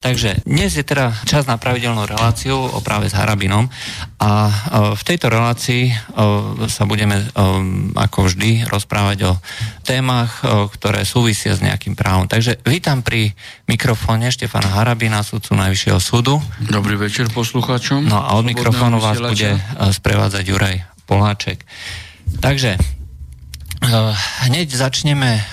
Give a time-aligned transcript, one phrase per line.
[0.00, 3.68] Takže dnes je teda čas na pravidelnú reláciu o práve s Harabinom
[4.16, 4.52] a e,
[4.96, 5.94] v tejto relácii e,
[6.72, 7.24] sa budeme e,
[8.00, 9.36] ako vždy rozprávať o
[9.84, 10.40] témach,
[10.72, 12.24] ktoré súvisia s nejakým právom.
[12.24, 13.36] Takže vítam pri
[13.68, 16.40] mikrofóne Štefana Harabina, sudcu Najvyššieho súdu.
[16.64, 18.08] Dobrý večer poslucháčom.
[18.08, 21.60] No a od mikrofónu vás bude sprevádzať Juraj Poláček.
[22.40, 22.80] Takže
[24.48, 25.44] hneď začneme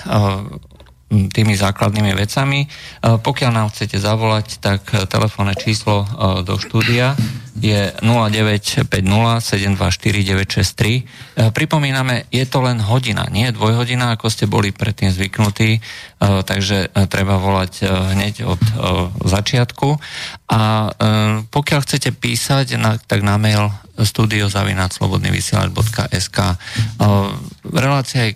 [1.08, 2.64] tými základnými vecami.
[2.64, 2.68] E,
[3.18, 6.06] pokiaľ nám chcete zavolať, tak telefónne číslo e,
[6.44, 7.16] do štúdia
[7.58, 11.02] je 0950 724 963.
[11.54, 15.80] Pripomíname, je to len hodina, nie dvojhodina, ako ste boli predtým zvyknutí, e,
[16.42, 18.58] takže treba volať hneď od
[19.22, 19.98] začiatku.
[20.48, 20.88] A
[21.52, 23.68] pokiaľ chcete písať, tak na mail
[24.00, 26.38] studiozavinaclobodnyvysielač.sk
[27.68, 28.32] Relácia je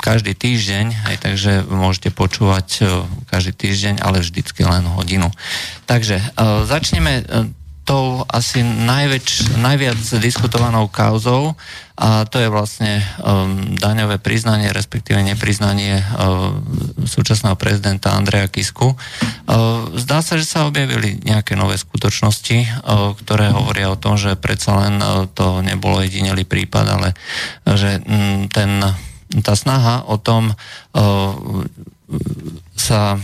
[0.00, 2.86] každý týždeň, aj takže môžete počúvať
[3.28, 5.28] každý týždeň, ale vždycky len hodinu.
[5.84, 6.32] Takže
[6.64, 7.28] začneme
[7.84, 11.52] tou asi najväč, najviac diskutovanou kauzou
[11.94, 16.50] a to je vlastne um, daňové priznanie, respektíve nepriznanie uh,
[17.06, 18.98] súčasného prezidenta Andreja Kisku.
[18.98, 24.34] Uh, zdá sa, že sa objavili nejaké nové skutočnosti, uh, ktoré hovoria o tom, že
[24.34, 27.08] predsa len uh, to nebolo jedinelý prípad, ale
[27.68, 28.82] že um, ten,
[29.44, 31.62] tá snaha o tom uh,
[32.74, 33.14] sa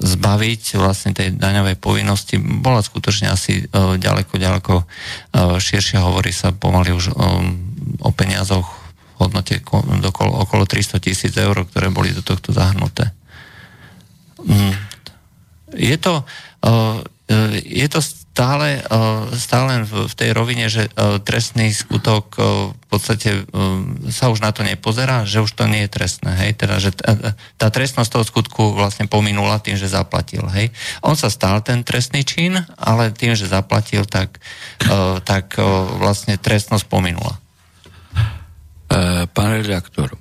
[0.00, 4.74] zbaviť vlastne tej daňovej povinnosti bola skutočne asi ďaleko, ďaleko
[5.60, 6.00] širšia.
[6.00, 7.12] Hovorí sa pomaly už
[8.00, 9.60] o peniazoch v hodnote
[10.16, 13.12] okolo 300 tisíc eur, ktoré boli do tohto zahrnuté.
[14.40, 14.72] Mm.
[15.76, 16.24] Je to,
[17.68, 18.80] je to stále,
[19.36, 20.88] stále v tej rovine, že
[21.26, 22.38] trestný skutok
[22.88, 23.44] v podstate
[24.08, 26.96] sa už na to nepozerá, že už to nie je trestné, hej, teda, že
[27.60, 30.72] tá trestnosť toho skutku vlastne pominula tým, že zaplatil, hej.
[31.04, 34.40] On sa stal ten trestný čin, ale tým, že zaplatil, tak,
[35.28, 35.60] tak
[36.00, 37.36] vlastne trestnosť pominula.
[38.88, 40.16] E, pán redaktor,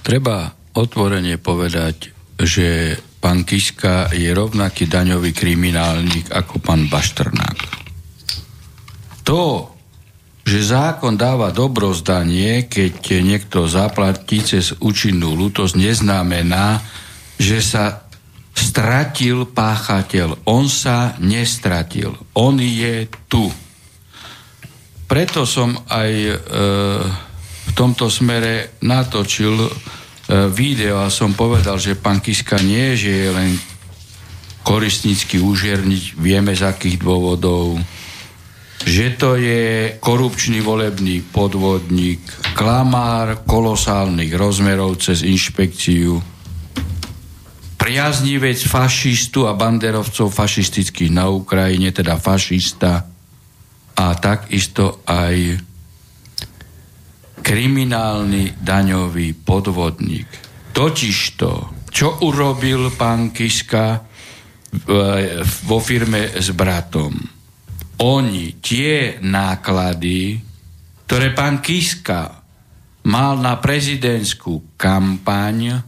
[0.00, 2.08] treba otvorene povedať,
[2.40, 7.84] že pán Kiska je rovnaký daňový kriminálnik ako pán Baštrnák.
[9.28, 9.75] To,
[10.46, 16.78] že zákon dáva dobrozdanie, keď niekto zaplatí cez účinnú lútosť, neznamená,
[17.34, 18.06] že sa
[18.54, 20.46] stratil páchateľ.
[20.46, 22.14] On sa nestratil.
[22.38, 23.50] On je tu.
[25.10, 26.34] Preto som aj e,
[27.66, 29.66] v tomto smere natočil
[30.26, 33.50] E, video a som povedal, že pán Kiska nie, že je len
[34.66, 37.78] koristnícky úžerniť, vieme z akých dôvodov,
[38.84, 42.20] že to je korupčný volebný podvodník,
[42.52, 46.20] klamár kolosálnych rozmerov cez inšpekciu,
[47.80, 53.06] priaznivec fašistu a banderovcov fašistických na Ukrajine, teda fašista,
[53.96, 55.56] a takisto aj
[57.40, 60.28] kriminálny daňový podvodník.
[60.74, 61.50] Totižto,
[61.88, 64.04] čo urobil pán Kiska
[65.64, 67.35] vo firme s bratom?
[68.02, 70.36] Oni tie náklady,
[71.08, 72.44] ktoré pán Kiska
[73.06, 75.80] mal na prezidentskú kampaň,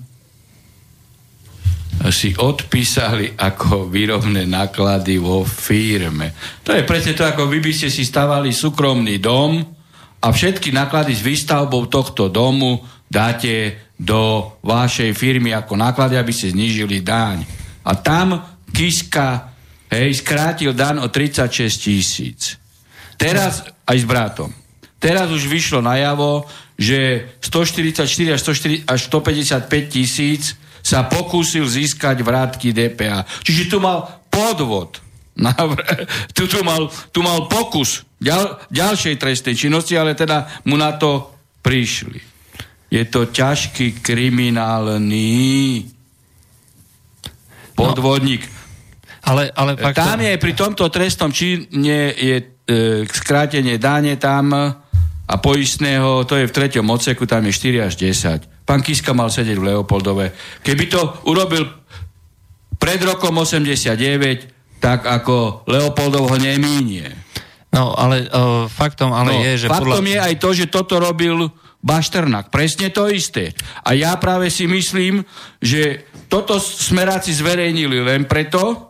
[2.15, 6.31] si odpísali ako výrobné náklady vo firme.
[6.63, 9.59] To je presne to, ako vy by ste si stavali súkromný dom,
[10.19, 16.51] a všetky náklady s výstavbou tohto domu dáte do vašej firmy ako náklady, aby ste
[16.51, 17.47] znížili daň.
[17.87, 18.35] A tam
[18.75, 19.55] Kiska
[19.93, 22.57] hej, skrátil dan o 36 tisíc.
[23.19, 24.51] Teraz aj s bratom.
[24.99, 26.47] Teraz už vyšlo najavo,
[26.79, 33.27] že 144 až, 140, až 155 tisíc sa pokúsil získať vrátky DPA.
[33.43, 35.09] Čiže tu mal podvod
[36.37, 41.31] tu, tu, mal, tu mal pokus ďal, ďalšej trestnej činnosti, ale teda mu na to
[41.63, 42.19] prišli.
[42.91, 45.85] Je to ťažký kriminálny
[47.77, 48.43] podvodník.
[49.27, 49.99] Ale, ale fakt...
[49.99, 52.45] Tam je pri tomto trestnom čine je e,
[53.09, 54.55] skrátenie dáne tam
[55.29, 58.65] a poistného, to je v treťom odseku, tam je 4 až 10.
[58.65, 60.33] Pán Kiska mal sedieť v Leopoldove.
[60.65, 61.69] Keby to urobil
[62.81, 67.11] pred rokom 89, tak ako Leopoldov ho nemínie.
[67.69, 69.67] No, ale uh, faktom ale no, je, že...
[69.69, 70.13] Faktom podľa...
[70.17, 71.53] je aj to, že toto robil
[71.85, 72.49] Bašternák.
[72.49, 73.53] Presne to isté.
[73.85, 75.23] A ja práve si myslím,
[75.61, 78.88] že toto smeráci zverejnili len preto,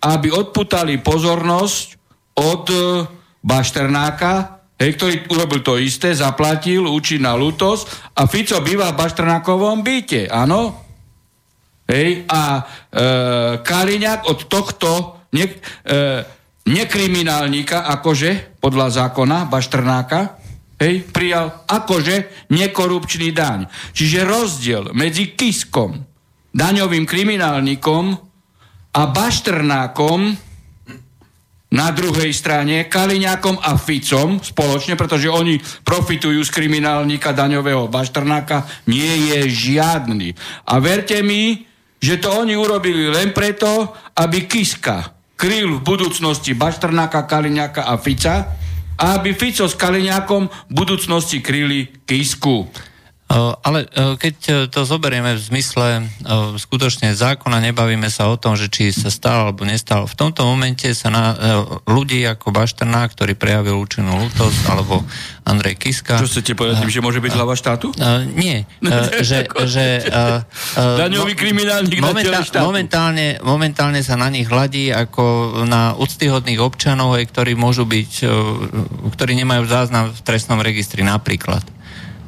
[0.00, 1.86] aby odputali pozornosť
[2.40, 2.80] od uh,
[3.40, 9.80] Bašternáka, hej, ktorý urobil to isté, zaplatil, učí na lútosť a Fico býva v Bašternákovom
[9.84, 10.90] byte, áno?
[11.90, 12.62] hej, a e,
[13.60, 14.90] Kaliňák od tohto
[15.34, 15.54] ne, e,
[16.70, 20.38] nekriminálnika, akože, podľa zákona Baštrnáka,
[20.78, 23.66] hej, prijal akože nekorupčný daň.
[23.90, 25.98] Čiže rozdiel medzi Kiskom,
[26.54, 28.29] daňovým kriminálnikom
[28.90, 30.50] a Baštrnákom
[31.70, 39.30] na druhej strane Kaliňákom a Ficom spoločne, pretože oni profitujú z kriminálnika daňového Baštrnáka, nie
[39.30, 40.34] je žiadny.
[40.66, 41.62] A verte mi,
[42.02, 48.58] že to oni urobili len preto, aby Kiska kryl v budúcnosti Baštrnáka, Kaliňáka a Fica
[48.98, 52.66] a aby Fico s Kaliňákom v budúcnosti kryli Kisku.
[53.30, 53.86] Ale
[54.18, 56.10] keď to zoberieme v zmysle
[56.58, 60.10] skutočne zákona, nebavíme sa o tom, že či sa stal alebo nestal.
[60.10, 61.24] V tomto momente sa na
[61.86, 65.06] ľudí ako Baštrná, ktorý prejavil účinnú lútosť, alebo
[65.46, 66.18] Andrej Kiska...
[66.18, 67.94] Čo chcete povedať tým, že môže byť hlava štátu?
[68.34, 68.66] Nie.
[69.22, 70.10] že, že,
[70.74, 77.86] Daňový kriminálnik momentál, momentálne, momentálne sa na nich hladí ako na úctyhodných občanov, ktorí môžu
[77.86, 78.26] byť,
[79.14, 81.62] ktorí nemajú záznam v trestnom registri napríklad.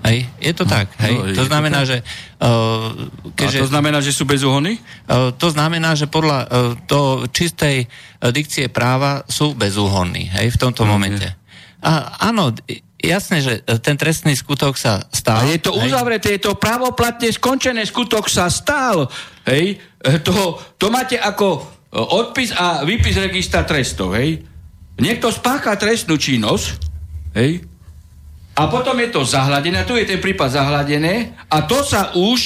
[0.03, 0.91] Hej, je to tak.
[0.99, 1.15] Hej.
[1.15, 1.99] No, to znamená, to že...
[2.43, 3.07] Uh,
[3.39, 4.83] keďže, A to znamená, že sú bezúhony?
[5.07, 6.49] Uh, to znamená, že podľa uh,
[6.91, 11.31] to čistej uh, dikcie práva sú bezúhonní hej, v tomto no, momente.
[11.83, 12.51] A, áno,
[12.99, 15.47] jasné, že ten trestný skutok sa stal.
[15.47, 15.91] A je to hej.
[15.91, 19.07] uzavreté, je to pravoplatne skončené, skutok sa stal.
[19.47, 19.79] Hej,
[20.27, 21.63] to, to máte ako
[21.95, 24.15] odpis a výpis registra trestov.
[24.15, 24.47] Hej.
[24.99, 26.67] Niekto spácha trestnú činnosť,
[27.35, 27.67] hej,
[28.53, 32.41] a potom je to zahladené, tu je ten prípad zahladené, a to sa už,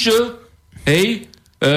[0.87, 1.27] hej,
[1.59, 1.67] e,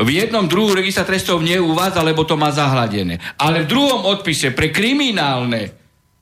[0.00, 3.18] v jednom druhu registra trestov neuvádza, lebo to má zahladené.
[3.38, 5.79] Ale v druhom odpise pre kriminálne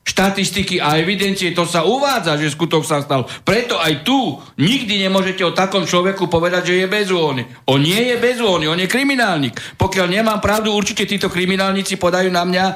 [0.09, 3.29] štatistiky a evidencie, to sa uvádza, že skutok sa stal.
[3.45, 7.45] Preto aj tu nikdy nemôžete o takom človeku povedať, že je bezúhonný.
[7.69, 9.53] On nie je bezúhonný, on je kriminálnik.
[9.77, 12.75] Pokiaľ nemám pravdu, určite títo kriminálnici podajú na mňa e,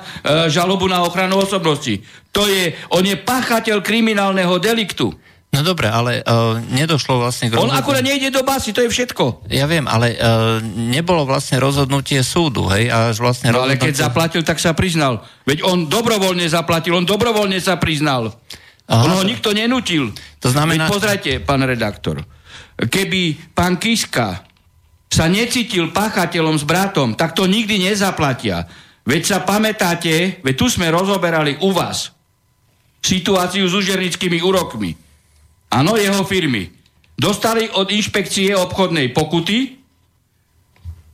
[0.54, 1.98] žalobu na ochranu osobnosti.
[2.30, 5.10] To je, on je pachateľ kriminálneho deliktu.
[5.54, 7.78] No dobre, ale uh, nedošlo vlastne k rozhodnutiu.
[7.78, 9.46] On akurát nejde do basy, to je všetko.
[9.54, 12.90] Ja viem, ale uh, nebolo vlastne rozhodnutie súdu, hej?
[12.90, 15.22] Až vlastne no, ale keď zaplatil, tak sa priznal.
[15.46, 18.34] Veď on dobrovoľne zaplatil, on dobrovoľne sa priznal.
[18.90, 20.10] Aha, on ho nikto nenutil.
[20.42, 20.90] To znamená...
[20.90, 22.26] Veď pozrite, pán redaktor,
[22.82, 24.42] keby pán Kiska
[25.06, 28.66] sa necítil páchateľom s bratom, tak to nikdy nezaplatia.
[29.06, 32.10] Veď sa pamätáte, veď tu sme rozoberali u vás
[33.04, 35.03] situáciu s užernickými úrokmi.
[35.74, 36.70] Áno, jeho firmy.
[37.18, 39.82] Dostali od inšpekcie obchodnej pokuty,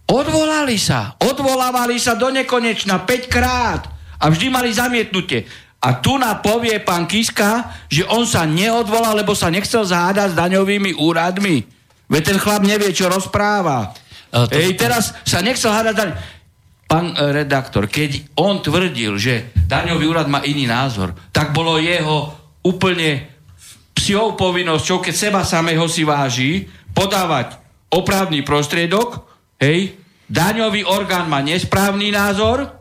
[0.09, 3.87] odvolali sa, odvolávali sa do nekonečna 5 krát
[4.19, 5.47] a vždy mali zamietnutie.
[5.79, 10.39] A tu na povie pán Kiska, že on sa neodvolal, lebo sa nechcel zádať s
[10.39, 11.63] daňovými úradmi.
[12.11, 13.95] Veď ten chlap nevie, čo rozpráva.
[14.27, 14.51] to...
[14.51, 16.09] Ej, teraz sa nechcel hádať daň...
[16.89, 22.33] Pán e, redaktor, keď on tvrdil, že daňový úrad má iný názor, tak bolo jeho
[22.65, 23.38] úplne
[23.99, 27.59] psiou povinnosťou, keď seba samého si váži, podávať
[27.91, 29.27] opravný prostriedok,
[29.59, 29.99] hej,
[30.31, 32.79] daňový orgán má nesprávny názor,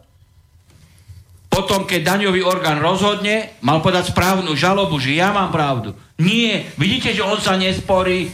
[1.51, 5.91] potom, keď daňový orgán rozhodne, mal podať správnu žalobu, že ja mám pravdu.
[6.23, 8.31] Nie, vidíte, že on sa nesporí.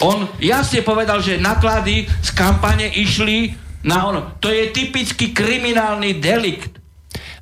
[0.00, 3.52] On jasne povedal, že náklady z kampane išli
[3.84, 4.40] na ono.
[4.40, 6.79] To je typický kriminálny delikt.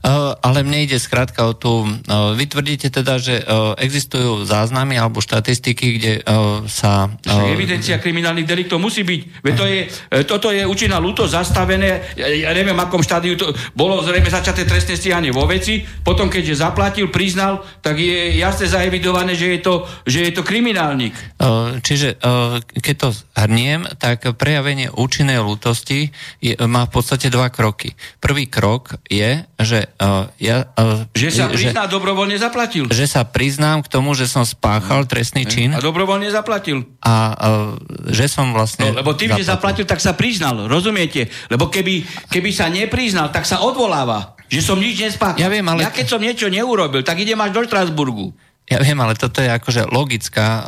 [0.08, 1.84] Eh, ale mne ide skrátka o tú...
[1.84, 3.44] Eh, vy tvrdíte teda, že eh,
[3.84, 6.12] existujú záznamy alebo štatistiky, kde
[6.70, 7.12] sa...
[7.20, 9.20] Však evidencia kriminálnych deliktov musí byť.
[9.44, 9.80] Veď to je,
[10.24, 15.34] toto je účinná ľúto zastavené, ja neviem, akom štádiu to bolo zrejme začaté trestné stíhanie
[15.34, 19.74] vo veci, potom keďže zaplatil, priznal, tak je jasne zaevidované, že je to,
[20.06, 21.16] že je to kriminálnik.
[21.82, 22.22] Čiže
[22.76, 27.98] keď to hrniem, tak prejavenie účinnej ľútosti je, má v podstate dva kroky.
[28.22, 32.86] Prvý krok je, že Uh, ja, uh, že sa prizná, že, dobrovoľne zaplatil.
[32.86, 35.74] Že sa priznám k tomu, že som spáchal trestný čin.
[35.74, 36.86] A dobrovoľne zaplatil.
[37.02, 37.74] A uh,
[38.06, 38.94] že som vlastne...
[38.94, 39.42] No, lebo tým, zaplatil.
[39.42, 41.26] že zaplatil, tak sa priznal, rozumiete?
[41.50, 44.38] Lebo keby, keby sa nepriznal, tak sa odvoláva.
[44.46, 45.42] Že som nič nespáchal.
[45.42, 45.82] Ja viem, ale...
[45.82, 48.32] Ja keď som niečo neurobil, tak idem až do Štrasburgu.
[48.68, 50.64] Ja viem, ale toto je akože logická uh,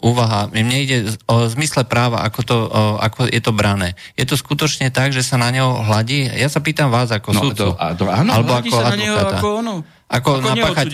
[0.00, 0.48] úvaha.
[0.48, 0.98] Mne ide
[1.28, 3.92] o zmysle práva, ako, to, uh, ako je to brané.
[4.16, 6.24] Je to skutočne tak, že sa na neho hladí?
[6.24, 7.76] Ja sa pýtam vás ako no, súdcu.
[7.76, 8.96] To, a to, áno, alebo ako sa advokáta.
[8.96, 9.74] na neho ako ono.
[10.08, 10.86] Ako, ako napáchať...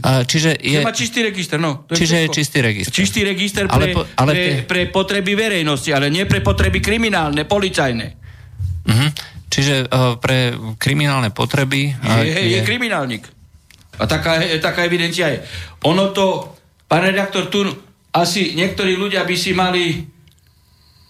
[0.00, 0.80] A, čiže je...
[0.80, 1.84] má čistý register, no.
[1.84, 2.94] To je čiže je čistý register.
[2.94, 7.44] Čistý register pre, ale po, ale pre, pre potreby verejnosti, ale nie pre potreby kriminálne,
[7.44, 8.06] policajné.
[8.88, 9.08] Uh-huh.
[9.52, 11.92] Čiže uh, pre kriminálne potreby...
[12.00, 13.28] Je, je, je kriminálnik.
[13.98, 15.38] A taká, taká evidencia je.
[15.86, 16.56] Ono to,
[16.88, 17.62] pán redaktor, tu
[18.14, 20.06] asi niektorí ľudia by si mali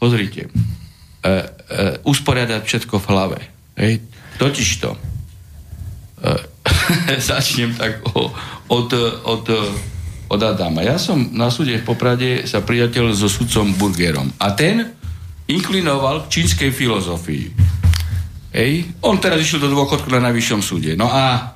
[0.01, 0.53] pozrite, uh,
[1.25, 1.45] uh,
[2.05, 3.39] usporiadať všetko v hlave.
[3.81, 4.05] Hej?
[4.37, 6.43] Totiž to, uh,
[7.33, 8.29] začnem tak o,
[8.69, 8.91] od,
[9.25, 9.45] od,
[10.29, 10.85] od Adama.
[10.85, 14.29] Ja som na súde v Poprade sa priateľ so sudcom Burgerom.
[14.41, 14.93] A ten
[15.49, 17.47] inklinoval k čínskej filozofii.
[18.55, 20.95] Ej, on teraz išiel do dôchodku na najvyššom súde.
[20.95, 21.54] No a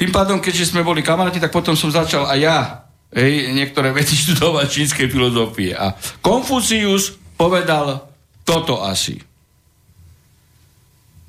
[0.00, 4.16] tým pádom, keďže sme boli kamaráti, tak potom som začal aj ja ej, niektoré veci
[4.16, 5.76] študovať čínskej filozofie.
[5.76, 5.92] A
[6.24, 8.08] Konfucius povedal
[8.40, 9.20] toto asi.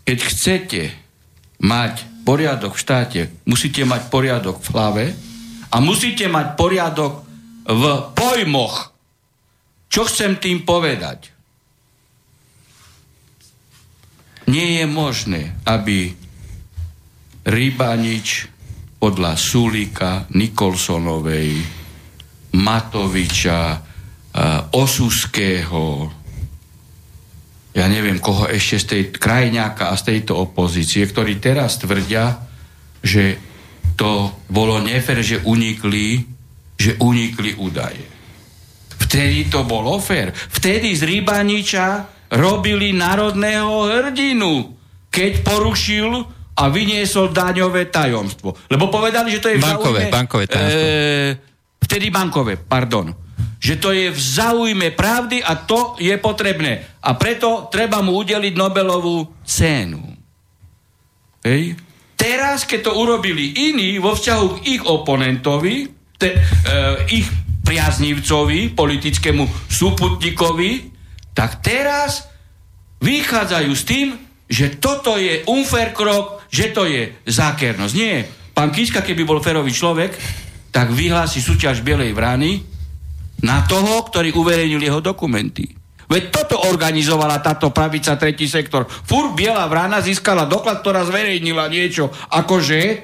[0.07, 0.81] Keď chcete
[1.59, 5.05] mať poriadok v štáte, musíte mať poriadok v hlave
[5.67, 7.27] a musíte mať poriadok
[7.67, 7.83] v
[8.15, 8.95] pojmoch.
[9.91, 11.27] Čo chcem tým povedať?
[14.47, 16.15] Nie je možné, aby
[17.43, 18.50] Rybanič
[19.01, 21.57] podľa Sulika, Nikolsonovej,
[22.53, 23.81] Matoviča,
[24.77, 25.85] Osuského,
[27.71, 32.45] ja neviem koho ešte z tej krajňáka a z tejto opozície, ktorí teraz tvrdia,
[33.01, 33.41] že
[33.97, 36.21] to bolo nefér, že unikli,
[36.77, 38.05] že unikli údaje.
[39.01, 40.29] Vtedy to bolo fér.
[40.29, 41.87] Vtedy z Rybaniča
[42.37, 44.77] robili národného hrdinu,
[45.09, 46.11] keď porušil
[46.57, 48.67] a vyniesol daňové tajomstvo.
[48.67, 50.83] Lebo povedali, že to je bankové, zaujme, bankové tajomstvo.
[50.83, 53.31] E, vtedy bankové, pardon
[53.61, 56.97] že to je v záujme pravdy a to je potrebné.
[57.05, 60.01] A preto treba mu udeliť Nobelovú cenu.
[61.45, 61.77] Hej.
[62.17, 66.39] Teraz, keď to urobili iní vo vzťahu k ich oponentovi, te, e,
[67.13, 67.29] ich
[67.61, 70.71] priaznivcovi, politickému súputníkovi,
[71.37, 72.25] tak teraz
[73.01, 74.07] vychádzajú s tým,
[74.51, 77.93] že toto je unfair krok, že to je zákernosť.
[77.95, 78.27] Nie.
[78.51, 80.11] Pán Kiska, keby bol ferový človek,
[80.75, 82.59] tak vyhlási súťaž Bielej vrany
[83.47, 85.71] na toho, ktorý uverejnil jeho dokumenty.
[86.11, 88.83] Veď toto organizovala táto pravica tretí sektor.
[88.83, 92.95] Fur Biela vrana získala doklad, ktorá zverejnila niečo, akože e,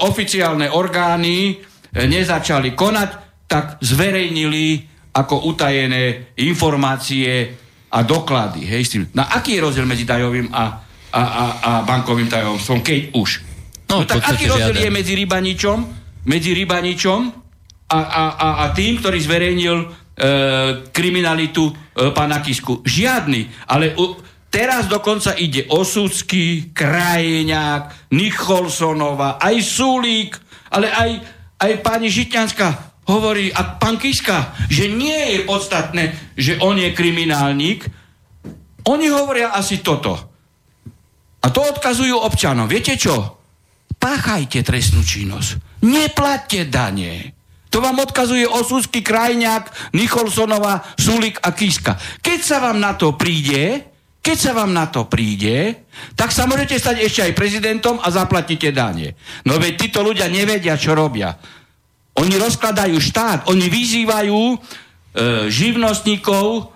[0.00, 1.54] oficiálne orgány e,
[2.08, 3.10] nezačali konať,
[3.44, 7.52] tak zverejnili ako utajené informácie
[7.90, 8.66] a doklady.
[8.66, 10.64] Hej, Na aký je rozdiel medzi daňovým a,
[11.12, 13.30] a, a, a bankovým tajomstvom, keď už?
[13.86, 15.78] No, no tak aký rozdiel je medzi rybaničom,
[16.26, 17.20] medzi rybaničom
[17.86, 19.86] a, a, a, a tým, ktorý zverejnil e,
[20.90, 21.72] kriminalitu e,
[22.10, 22.82] pána Kisku.
[22.82, 23.70] Žiadny.
[23.70, 24.18] Ale u,
[24.50, 30.34] teraz dokonca ide Osudsky, Krajňák, Nicholsonova, aj Sulík,
[30.74, 31.10] ale aj,
[31.62, 37.86] aj pani Žitňanská hovorí, a pán Kiska, že nie je podstatné, že on je kriminálnik.
[38.86, 40.14] Oni hovoria asi toto.
[41.42, 42.66] A to odkazujú občanom.
[42.66, 43.38] Viete čo?
[43.96, 45.82] Páchajte trestnú činnosť.
[45.86, 47.36] Neplatte dane.
[47.70, 51.98] To vám odkazuje Osusky, Krajňák, Nicholsonova, Sulik a Kiska.
[52.22, 53.84] Keď sa vám na to príde,
[54.26, 55.86] keď sa vám na to príde,
[56.18, 59.14] tak sa môžete stať ešte aj prezidentom a zaplatíte dane.
[59.46, 61.38] No veď títo ľudia nevedia, čo robia.
[62.16, 64.56] Oni rozkladajú štát, oni vyzývajú e,
[65.52, 66.72] živnostníkov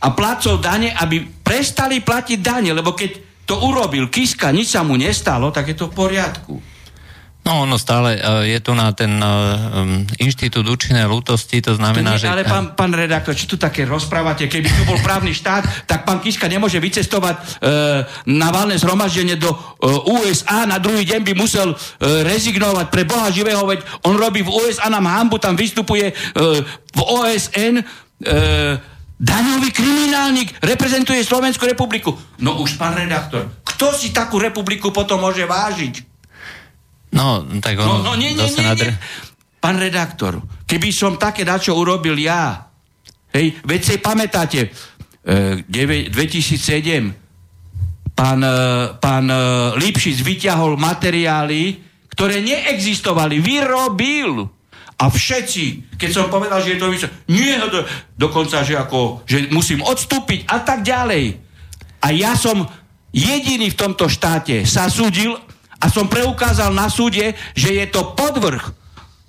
[0.00, 3.10] a placov dane, aby prestali platiť dane, lebo keď
[3.44, 6.54] to urobil Kiska, nič sa mu nestalo, tak je to v poriadku.
[7.50, 12.22] No, ono stále e, je tu na ten um, inštitút účinnej lútosti, to znamená, nie,
[12.22, 12.30] že...
[12.30, 16.22] Ale pán, pán redaktor, či tu také rozprávate, keby tu bol právny štát, tak pán
[16.22, 21.74] Kiska nemôže vycestovať uh, na valné zhromaždenie do uh, USA, na druhý deň by musel
[21.74, 21.78] uh,
[22.22, 27.00] rezignovať pre Boha živého, veď on robí v USA nám hambu, tam vystupuje uh, v
[27.02, 28.78] OSN uh,
[29.18, 32.14] daňový kriminálnik, reprezentuje Slovenskú republiku.
[32.38, 36.09] No už, pán redaktor, kto si takú republiku potom môže vážiť?
[37.10, 38.94] No, tak ono no, no nie, nie, nie, nie.
[39.60, 42.70] Pán redaktor, keby som také dačo urobil ja,
[43.34, 44.70] hej, veď si pamätáte,
[45.26, 48.54] e, 2007 pán, e,
[48.96, 49.36] pán e,
[49.76, 51.76] Lipšic vyťahol materiály,
[52.14, 54.44] ktoré neexistovali, vyrobil.
[55.00, 57.80] A všetci, keď som povedal, že je to vysok, nie, do,
[58.20, 61.40] dokonca, že, ako, že musím odstúpiť a tak ďalej.
[62.04, 62.68] A ja som
[63.08, 65.40] jediný v tomto štáte sa súdil
[65.80, 68.60] a som preukázal na súde, že je to podvrh.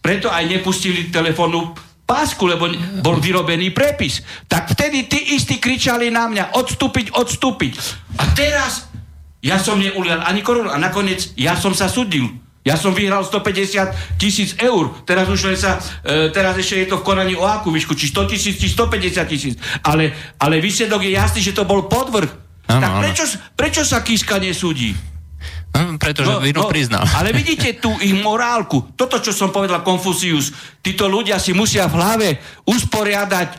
[0.04, 1.72] Preto aj nepustili telefónu
[2.04, 2.68] pásku, lebo
[3.00, 4.20] bol vyrobený prepis.
[4.52, 7.74] Tak vtedy tí istí kričali na mňa, odstúpiť, odstúpiť.
[8.20, 8.92] A teraz
[9.40, 12.28] ja som neulial ani korunu a nakoniec ja som sa súdil.
[12.62, 14.94] Ja som vyhral 150 tisíc eur.
[15.02, 18.14] Teraz už len sa, e, teraz ešte je to v konaní o akú výšku, či
[18.14, 19.58] 100 tisíc, či 150 tisíc.
[19.82, 22.30] Ale, ale výsledok je jasný, že to bol podvrh.
[22.70, 23.26] Ano, tak prečo,
[23.58, 24.94] prečo sa Kiska nesúdi?
[25.72, 27.08] Hm, pretože no, vinu no, priznal.
[27.08, 28.92] Ale vidíte tú ich morálku.
[28.96, 30.52] Toto, čo som povedal Konfucius,
[30.84, 32.30] títo ľudia si musia v hlave
[32.68, 33.50] usporiadať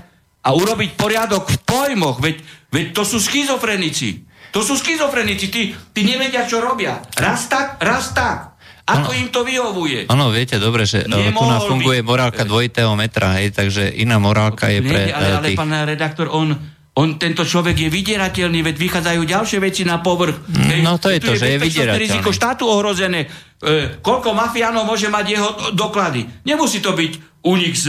[0.45, 2.21] a urobiť poriadok v pojmoch.
[2.21, 4.29] Veď, veď to sú schizofrenici.
[4.53, 5.49] To sú schizofrenici.
[5.49, 7.01] Tí, tí nevedia, čo robia.
[7.17, 8.53] Raz tak, raz tak.
[8.83, 10.11] Ako ano, im to vyhovuje?
[10.11, 12.07] Áno, viete dobre, že Nemohol tu funguje by...
[12.07, 15.09] morálka dvojitého metra, hej, takže iná morálka je pre...
[15.09, 15.59] Nie, ale, ale tých...
[15.63, 16.59] pán redaktor, on,
[16.93, 20.45] on, tento človek je vydierateľný, veď vychádzajú ďalšie veci na povrch.
[20.85, 22.05] No to je to, že je vydierateľný.
[22.05, 23.25] riziko štátu ohrozené.
[23.25, 26.45] E, koľko mafiánov môže mať jeho doklady?
[26.45, 27.87] Nemusí to byť únik z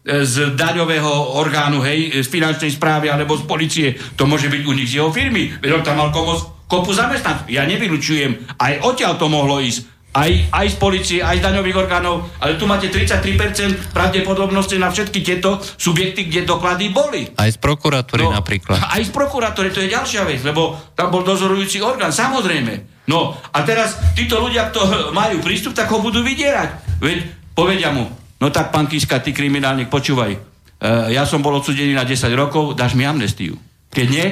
[0.00, 3.88] z daňového orgánu, hej, z finančnej správy alebo z policie.
[4.16, 5.52] To môže byť nich z jeho firmy.
[5.60, 7.52] Veď on tam mal kopu, kopu zamestnancov.
[7.52, 8.56] Ja nevylučujem.
[8.56, 9.99] Aj odtiaľ to mohlo ísť.
[10.10, 15.22] Aj, aj z policie, aj z daňových orgánov, ale tu máte 33% pravdepodobnosti na všetky
[15.22, 17.30] tieto subjekty, kde doklady boli.
[17.38, 18.82] Aj z prokuratúry no, napríklad.
[18.94, 23.06] Aj z prokuratúry, to je ďalšia vec, lebo tam bol dozorujúci orgán, samozrejme.
[23.06, 24.82] No a teraz títo ľudia, kto
[25.20, 26.98] majú prístup, tak ho budú vydierať.
[26.98, 27.18] Veď
[27.54, 30.32] povedia mu, No tak, pán Kiska, ty kriminálnik, počúvaj.
[30.80, 33.60] Uh, ja som bol odsudený na 10 rokov, dáš mi amnestiu.
[33.92, 34.26] Keď nie,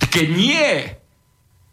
[0.00, 0.68] keď nie,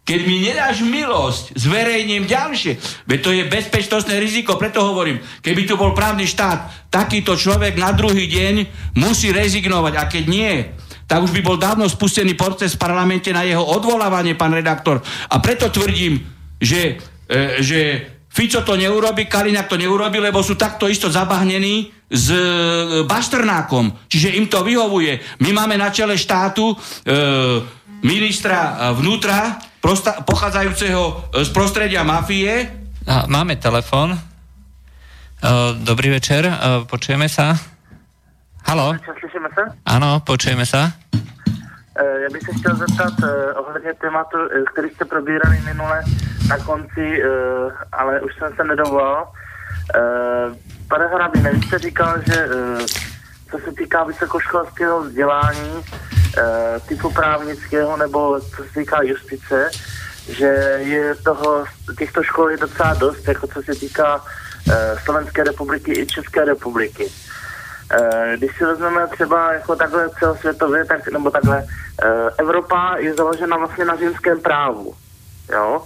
[0.09, 3.05] keď mi nedáš milosť, zverejním ďalšie.
[3.05, 7.93] Veď to je bezpečnostné riziko, preto hovorím, keby tu bol právny štát, takýto človek na
[7.93, 8.55] druhý deň
[8.97, 10.65] musí rezignovať a keď nie,
[11.05, 14.97] tak už by bol dávno spustený proces v parlamente na jeho odvolávanie, pán redaktor.
[15.29, 16.25] A preto tvrdím,
[16.57, 16.97] že,
[17.29, 17.79] e, že
[18.33, 22.41] Fico to neurobi, Kaliňák to neurobi, lebo sú takto isto zabahnení s e,
[23.05, 24.09] Baštrnákom.
[24.09, 25.41] Čiže im to vyhovuje.
[25.45, 26.75] My máme na čele štátu e,
[28.01, 32.69] ministra vnútra, prosta, pochádzajúceho z prostredia mafie.
[33.27, 34.13] Máme telefon.
[34.13, 34.19] E,
[35.81, 36.53] dobrý večer, e,
[36.85, 37.57] počujeme sa.
[38.67, 38.93] Halo?
[39.01, 39.63] Slyšíme sa?
[39.87, 40.93] Áno, počujeme sa.
[41.99, 46.03] Eh, já bych se chtěl zeptat eh, ohledně tématu, eh, který jste probírali minule
[46.49, 47.23] na konci,
[47.91, 49.31] ale už jsem se nedovolal.
[50.87, 52.47] Pane Hrabine, vy jste říkal, že
[53.51, 55.83] co se týká vysokoškolského vzdělání,
[56.87, 59.69] typu právnického nebo co se týká justice,
[60.29, 60.45] že
[60.77, 61.65] je toho,
[61.97, 64.25] těchto škol je docela dost, jako co se týká
[65.03, 67.11] Slovenské republiky i České republiky.
[67.91, 71.65] Eh, když si vezmeme třeba jako takhle celosvětově, tak, nebo takhle,
[72.37, 74.93] Evropa je založena vlastně na římském právu,
[75.51, 75.83] jo?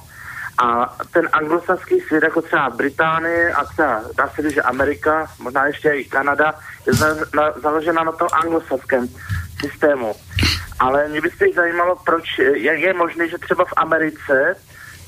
[0.58, 5.66] A ten anglosaský svět, jako třeba Británie a třeba, dá se říct, že Amerika, možná
[5.66, 6.54] ještě i Kanada,
[6.88, 9.08] je za, na, založena na tom anglosaském
[9.60, 10.16] systému.
[10.80, 12.24] Ale mě by se zajímalo, proč,
[12.56, 14.56] jak je možné, že třeba v Americe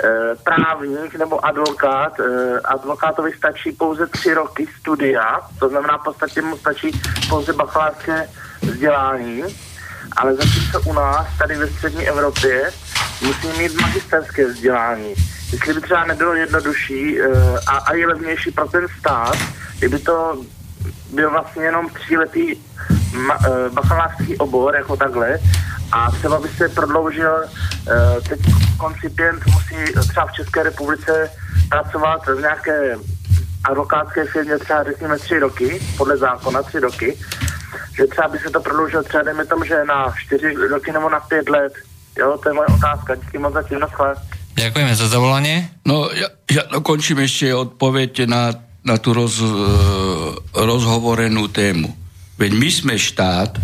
[0.03, 6.41] Eh, právník nebo advokát, eh, advokátovi stačí pouze tři roky studia, to znamená v podstatě
[6.41, 8.29] mu stačí pouze bakalářské
[8.61, 9.43] vzdělání,
[10.17, 12.71] ale zatímco u nás, tady ve střední Evropě,
[13.21, 15.13] musí mít magisterské vzdělání.
[15.51, 17.27] Jestli by třeba nebylo jednodušší eh,
[17.67, 19.37] a, a je levnější pro ten stát,
[19.77, 20.41] kdyby to
[21.13, 22.55] byl vlastně jenom tříletý
[23.73, 25.39] bakalářský obor, jako takhle,
[25.91, 28.39] a třeba by se prodloužil, uh, teď
[28.77, 31.31] koncipient musí třeba v České republice
[31.69, 32.97] pracovat v nějaké
[33.63, 37.17] advokátské firmě třeba řekněme tři roky, podle zákona tři roky,
[37.97, 41.19] že třeba by se to prodloužilo třeba dejme tomu, že na čtyři roky nebo na
[41.19, 41.73] pět let.
[42.15, 43.15] Jo, to je moje otázka.
[43.15, 44.15] Díky moc zatím, naschle.
[44.55, 45.67] Ďakujeme za zavolanie.
[45.83, 48.55] No, ja, ja dokončím ešte odpoveď na,
[48.87, 49.51] na tú roz, uh,
[50.55, 51.91] rozhovorenú tému.
[52.39, 53.59] Veď my sme štát,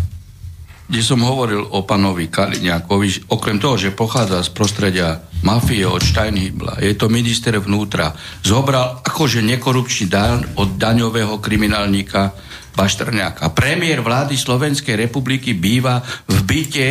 [0.92, 6.76] kde som hovoril o panovi Kaliňákovi, okrem toho, že pochádza z prostredia mafie od Steinhibla,
[6.84, 8.12] je to minister vnútra,
[8.44, 12.36] zobral akože nekorupčný dan od daňového kriminálnika
[12.76, 13.52] Baštrňáka.
[13.56, 16.88] Premiér vlády Slovenskej republiky býva v byte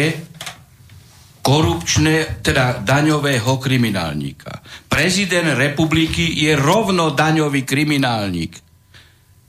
[1.42, 4.62] korupčné, teda daňového kriminálníka.
[4.86, 8.62] Prezident republiky je rovno daňový kriminálnik.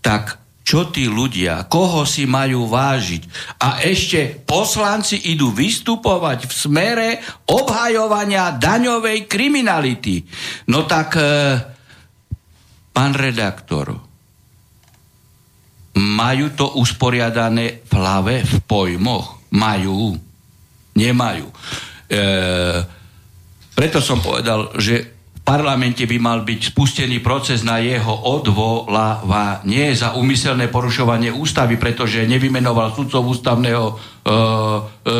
[0.02, 3.22] Tak čo tí ľudia, koho si majú vážiť.
[3.60, 7.08] A ešte poslanci idú vystupovať v smere
[7.50, 10.22] obhajovania daňovej kriminality.
[10.70, 11.22] No tak, e,
[12.94, 14.00] pán redaktor,
[15.98, 19.52] majú to usporiadané v hlave, v pojmoch?
[19.52, 20.31] Majú?
[20.92, 21.48] Nemajú.
[21.48, 22.24] E,
[23.72, 30.70] preto som povedal, že parlamente by mal byť spustený proces na jeho odvolávanie za úmyselné
[30.70, 34.00] porušovanie ústavy, pretože nevymenoval sudcov ústavného e, e,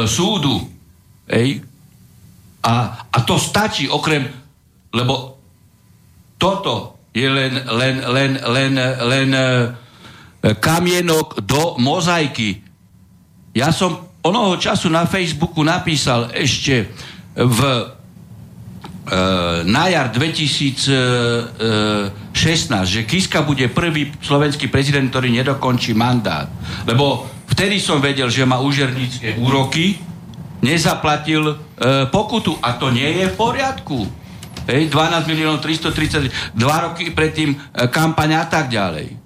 [0.07, 0.63] súdu.
[1.27, 1.65] Ej?
[2.63, 2.75] A,
[3.11, 4.31] a to stačí okrem,
[4.95, 5.41] lebo
[6.39, 9.47] toto je len, len, len, len, len e,
[10.55, 12.63] kamienok do mozaiky.
[13.53, 16.91] Ja som onoho času na Facebooku napísal ešte
[17.35, 17.59] v
[19.03, 19.19] E,
[19.67, 21.43] na jar 2016,
[22.87, 26.47] že Kiska bude prvý slovenský prezident, ktorý nedokončí mandát.
[26.87, 29.99] Lebo vtedy som vedel, že má užernícke úroky,
[30.63, 31.55] nezaplatil e,
[32.15, 34.07] pokutu a to nie je v poriadku.
[34.71, 39.19] Hej, 12 miliónov 330, dva roky predtým e, kampaň a tak ďalej.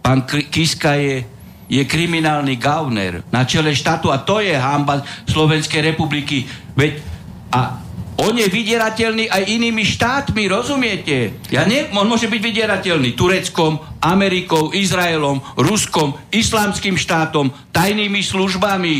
[0.00, 1.20] Pán Kiska je,
[1.68, 6.48] je kriminálny gauner na čele štátu a to je hamba Slovenskej republiky.
[6.72, 7.04] Veď
[7.52, 11.38] a on je vydierateľný aj inými štátmi, rozumiete?
[11.54, 18.96] Ja ne, on môže byť vydierateľný Tureckom, Amerikou, Izraelom, Ruskom, islamským štátom, tajnými službami.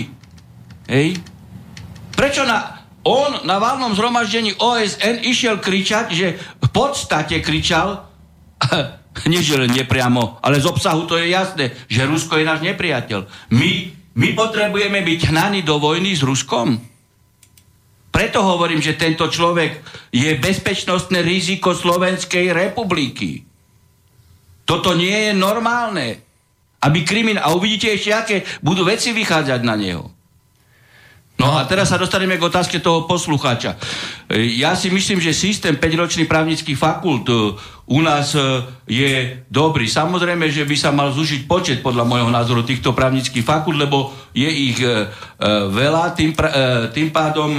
[0.87, 1.19] Hej?
[2.15, 8.07] Prečo na, on na valnom zhromaždení OSN išiel kričať, že v podstate kričal,
[9.27, 13.51] nie že len nepriamo, ale z obsahu to je jasné, že Rusko je náš nepriateľ.
[13.51, 16.79] My, my potrebujeme byť hnaní do vojny s Ruskom?
[18.09, 19.79] Preto hovorím, že tento človek
[20.11, 23.47] je bezpečnostné riziko Slovenskej republiky.
[24.67, 26.19] Toto nie je normálne.
[26.83, 27.39] Aby krimin...
[27.39, 30.18] A uvidíte ešte, aké budú veci vychádzať na neho.
[31.39, 33.79] No a teraz sa dostaneme k otázke toho poslucháča.
[34.27, 37.55] E, ja si myslím, že systém 5-ročných právnických fakult e,
[37.87, 39.87] u nás e, je dobrý.
[39.87, 44.51] Samozrejme, že by sa mal zúžiť počet podľa môjho názoru týchto právnických fakult, lebo je
[44.51, 44.79] ich
[45.73, 46.31] veľa, tým,
[46.95, 47.59] tým pádom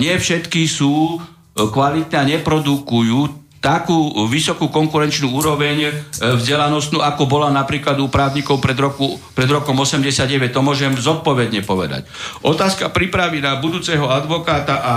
[0.00, 1.22] nie všetky sú
[1.54, 8.76] kvalitné a neprodukujú takú vysokú konkurenčnú úroveň e, vzdelanostnú, ako bola napríklad u právnikov pred,
[8.76, 10.52] roku, pred rokom 89.
[10.52, 12.04] To môžem zodpovedne povedať.
[12.44, 14.94] Otázka prípravy na budúceho advokáta a,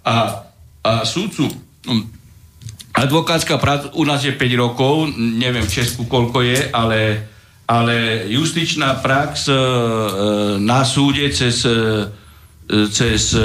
[0.00, 0.14] a,
[0.80, 1.44] a súdcu.
[1.84, 2.08] Hm,
[2.96, 7.20] advokátska práca u nás je 5 rokov, neviem v Česku koľko je, ale,
[7.68, 9.56] ale justičná prax e, e
[10.64, 11.68] na súde cez
[12.66, 13.38] cez e,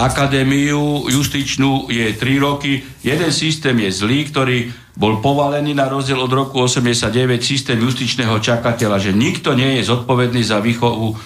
[0.00, 2.80] akadémiu justičnú je 3 roky.
[3.04, 7.12] Jeden systém je zlý, ktorý bol povalený na rozdiel od roku 89
[7.44, 11.16] systém justičného čakateľa, že nikto nie je zodpovedný za výchovu e,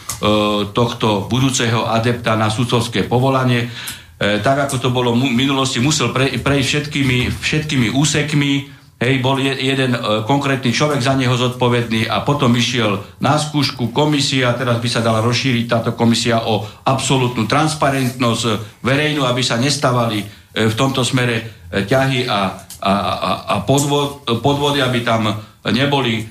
[0.75, 3.71] tohto budúceho adepta na sudcovské povolanie.
[4.19, 9.53] E, tak ako to bolo v minulosti, musel pre, všetkými, všetkými úsekmi, Hej, bol je,
[9.53, 14.89] jeden e, konkrétny človek za neho zodpovedný a potom išiel na skúšku komisia, teraz by
[14.89, 20.75] sa dala rozšíriť táto komisia o absolútnu transparentnosť e, verejnú, aby sa nestávali e, v
[20.81, 25.29] tomto smere ťahy a, a, a, a podvod, podvody, aby tam
[25.67, 26.23] neboli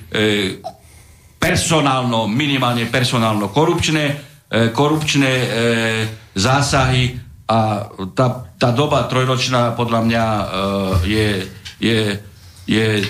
[1.36, 4.16] personálno, minimálne personálno korupčné,
[4.72, 5.32] korupčné
[6.32, 7.84] zásahy a
[8.16, 10.24] tá, tá doba trojročná podľa mňa
[11.04, 11.28] je,
[11.84, 11.98] je
[12.66, 13.06] je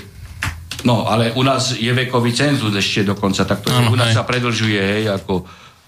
[0.84, 4.16] No, ale u nás je vekový cenzus ešte dokonca, tak to ano, u nás hej.
[4.20, 5.42] sa predlžuje, hej, ako...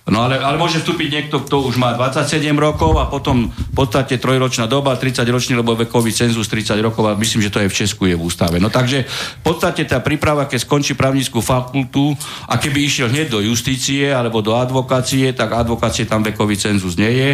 [0.08, 4.16] No ale, ale môže vstúpiť niekto, kto už má 27 rokov a potom v podstate
[4.16, 7.76] trojročná doba, 30 ročný, lebo vekový cenzus 30 rokov a myslím, že to aj v
[7.76, 8.56] Česku je v ústave.
[8.56, 12.16] No takže v podstate tá príprava, keď skončí právnickú fakultu
[12.48, 17.12] a keby išiel hneď do justície alebo do advokácie, tak advokácie tam vekový cenzus nie
[17.12, 17.30] je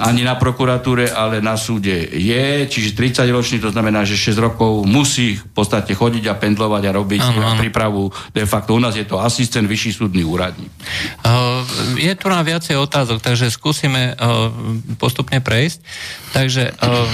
[0.00, 4.88] ani na prokuratúre, ale na súde je, čiže 30 ročný, to znamená, že 6 rokov
[4.88, 7.60] musí v podstate chodiť a pendlovať a robiť ano, ano.
[7.60, 8.02] prípravu.
[8.32, 10.72] De facto u nás je to asistent, vyšší súdny úradník.
[11.20, 11.60] Uh,
[12.00, 14.48] je tu na viacej otázok, takže skúsime uh,
[14.96, 15.84] postupne prejsť.
[16.32, 17.04] Takže uh,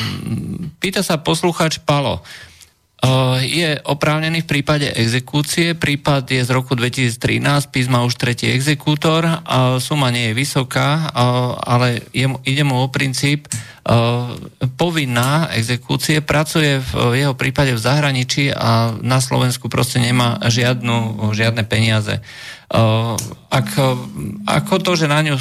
[0.78, 2.22] pýta sa poslucháč Palo.
[3.38, 9.22] Je oprávnený v prípade exekúcie, prípad je z roku 2013, písma už tretí exekútor,
[9.78, 11.06] suma nie je vysoká,
[11.62, 12.02] ale
[12.42, 13.46] ide mu o princíp,
[14.76, 21.64] povinná exekúcie, pracuje v jeho prípade v zahraničí a na Slovensku proste nemá žiadnu, žiadne
[21.64, 22.20] peniaze.
[22.68, 23.16] Uh,
[23.48, 23.96] ako,
[24.44, 25.40] ako to, že na ňu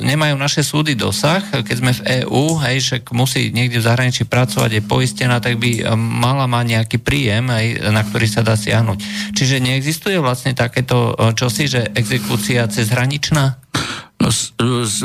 [0.00, 4.80] nemajú naše súdy dosah, keď sme v EÚ, hej, však musí niekde v zahraničí pracovať,
[4.80, 8.98] je poistená, tak by mala mať nejaký príjem, hej, na ktorý sa dá siahnuť.
[9.36, 13.60] Čiže neexistuje vlastne takéto čosi, že exekúcia cezhraničná?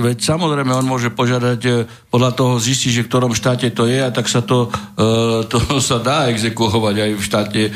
[0.01, 1.71] Veď samozrejme on môže požiadať, e,
[2.09, 5.57] podľa toho zistí, že v ktorom štáte to je a tak sa to, e, to
[5.89, 7.71] sa dá exekuovať aj v štáte, e,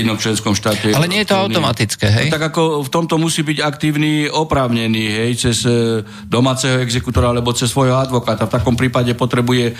[0.00, 0.96] inom členskom štáte.
[0.96, 2.26] Ale nie je to automatické, hej?
[2.28, 5.58] No, tak ako v tomto musí byť aktívny, oprávnený, hej, cez
[6.26, 8.48] domáceho exekutora alebo cez svojho advokáta.
[8.48, 9.74] V takom prípade potrebuje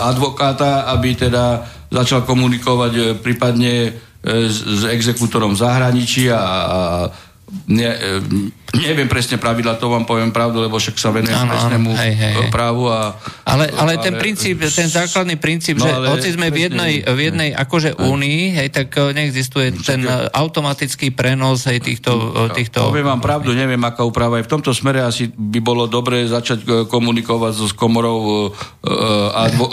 [0.00, 6.78] advokáta, aby teda začal komunikovať prípadne s, s exekútorom v zahraničí a, a
[7.66, 7.88] ne,
[8.82, 11.90] neviem presne pravidla, to vám poviem pravdu, lebo však sa venujem trestnému
[12.50, 12.90] právu.
[12.90, 13.14] A,
[13.46, 17.50] ale, ale ten princíp, ten základný princíp, no, že hoci sme v jednej, v jednej
[17.54, 22.10] akože únii, hej, tak e, neexistuje ten e, automatický prenos hej, týchto,
[22.50, 22.90] týchto...
[22.90, 24.46] Poviem vám pravdu, neviem, aká úprava je.
[24.46, 29.70] V tomto smere asi by bolo dobre začať komunikovať so, s komorou uh, advo,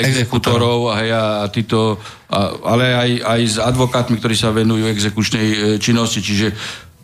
[0.00, 0.92] exekutorov.
[0.92, 2.00] a, hej, a títo,
[2.32, 6.56] a, ale aj, aj s advokátmi, ktorí sa venujú exekučnej činnosti, čiže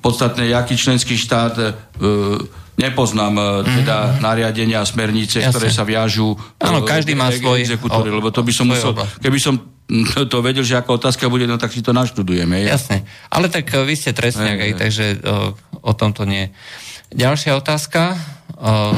[0.05, 1.67] podstatné, aký členský štát e,
[2.77, 3.75] nepoznám mm.
[3.81, 5.57] teda nariadenia a smernice, Jasne.
[5.57, 8.93] ktoré sa viažú Áno, každý má svoj exekútory, lebo to by som musel,
[9.25, 9.57] keby som
[10.33, 12.61] to vedel, že ako otázka bude, no tak si to naštudujeme.
[12.69, 13.09] Jasne.
[13.33, 16.53] Ale tak vy ste trestniak, aj, takže o, o tomto nie.
[17.15, 18.17] Ďalšia otázka.
[18.59, 18.93] O,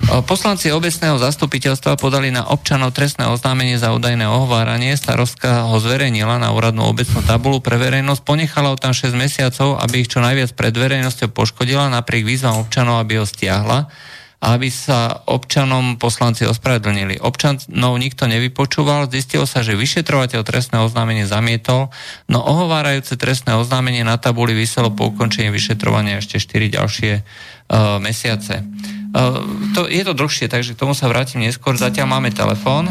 [0.00, 4.96] Poslanci obecného zastupiteľstva podali na občanov trestné oznámenie za údajné ohováranie.
[4.96, 8.24] Starostka ho zverejnila na úradnú obecnú tabulu pre verejnosť.
[8.24, 13.04] Ponechala ho tam 6 mesiacov, aby ich čo najviac pred verejnosťou poškodila, napriek výzvam občanov,
[13.04, 13.92] aby ho stiahla
[14.40, 17.20] a aby sa občanom poslanci ospravedlnili.
[17.20, 21.92] Občanov nikto nevypočúval, zistilo sa, že vyšetrovateľ trestné oznámenie zamietol,
[22.24, 28.64] no ohovárajúce trestné oznámenie na tabuli vyselo po ukončení vyšetrovania ešte 4 ďalšie uh, mesiace.
[29.10, 29.42] Uh,
[29.74, 31.74] to, je to dlhšie, takže k tomu sa vrátim neskôr.
[31.74, 32.90] Zatiaľ máme telefón.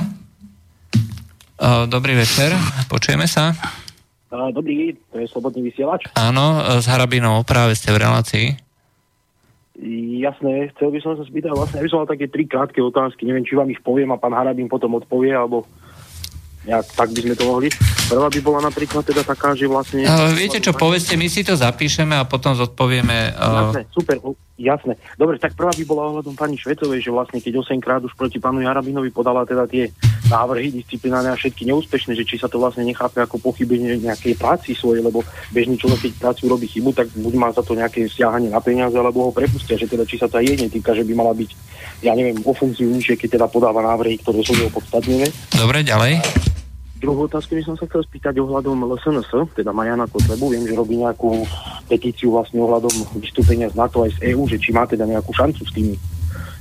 [1.60, 2.56] Uh, dobrý večer,
[2.92, 3.56] počujeme sa.
[4.30, 6.06] Dobrý, to je Slobodný vysielač.
[6.14, 8.48] Áno, s Harabinou práve ste v relácii.
[10.22, 13.26] Jasné, chcel by som sa spýtať, vlastne ja by som mal také tri krátke otázky,
[13.26, 15.66] neviem, či vám ich poviem a pán Harabín potom odpovie, alebo
[16.68, 17.68] nejak tak by sme to mohli.
[18.06, 20.06] Prvá by bola napríklad teda taká, že vlastne...
[20.06, 23.34] Uh, viete čo, povedzte, my si to zapíšeme a potom zodpovieme...
[23.34, 23.74] Uh...
[23.74, 24.22] Jasné, super,
[24.60, 25.00] jasné.
[25.15, 28.38] Dobre, tak prvá by bola ohľadom pani Švecovej, že vlastne keď 8 krát už proti
[28.38, 29.89] pánu Jarabinovi podala teda tie
[30.30, 34.78] návrhy disciplinárne a všetky neúspešné, že či sa to vlastne nechápe ako pochybenie nejakej práci
[34.78, 38.54] svojej, lebo bežný človek, keď práci robí chybu, tak buď má za to nejaké stiahanie
[38.54, 41.13] na peniaze, alebo ho prepustia, že teda či sa to aj jej netýka, že by
[41.17, 41.50] mala byť,
[42.06, 45.32] ja neviem, ofenzívnejšie, keď teda podáva návrhy, ktoré sú opodstatnené.
[45.58, 46.59] Dobre, ďalej.
[47.00, 50.52] Druhú otázku by som sa chcel spýtať ohľadom LSNS, teda Majana Kotlebu.
[50.52, 51.48] Viem, že robí nejakú
[51.88, 52.92] petíciu vlastne ohľadom
[53.24, 55.96] vystúpenia z NATO aj z EÚ, že či má teda nejakú šancu s tým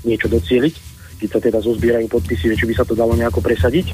[0.07, 0.75] niečo docieliť,
[1.19, 3.91] keď sa teda zozbierajú podpisy, že či by sa to dalo nejako presadiť.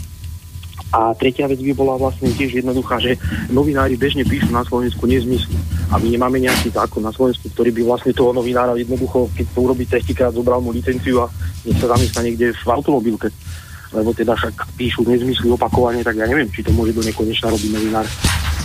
[0.92, 3.16] A tretia vec by bola vlastne tiež jednoduchá, že
[3.48, 5.56] novinári bežne píšu na Slovensku nezmysly.
[5.90, 9.58] A my nemáme nejaký zákon na Slovensku, ktorý by vlastne toho novinára jednoducho, keď to
[9.64, 11.26] urobí tretíkrát, zobral mu licenciu a
[11.64, 13.32] nech sa zamestná niekde v automobilke
[13.94, 17.70] lebo teda však píšu nezmysly opakovane, tak ja neviem, či to môže do nekonečna robiť
[17.70, 18.06] novinár.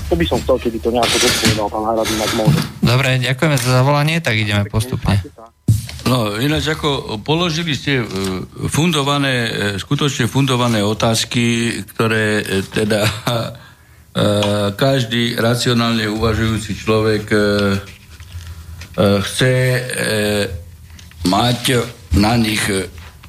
[0.10, 2.60] To by som chcel, keby to nejako zodpovedal pán Hradinák môže.
[2.82, 5.22] Dobre, ďakujeme za zavolanie, tak ideme postupne.
[6.10, 8.06] No, ináč ako položili ste e,
[8.66, 13.06] fundované, e, skutočne fundované otázky, ktoré e, teda
[14.74, 17.30] každý racionálne uvažujúci človek
[18.98, 19.54] chce
[21.30, 21.62] mať
[22.18, 22.60] na nich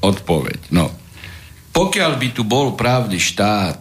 [0.01, 0.73] odpoveď.
[0.73, 0.89] No,
[1.81, 3.81] pokiaľ by tu bol právny štát,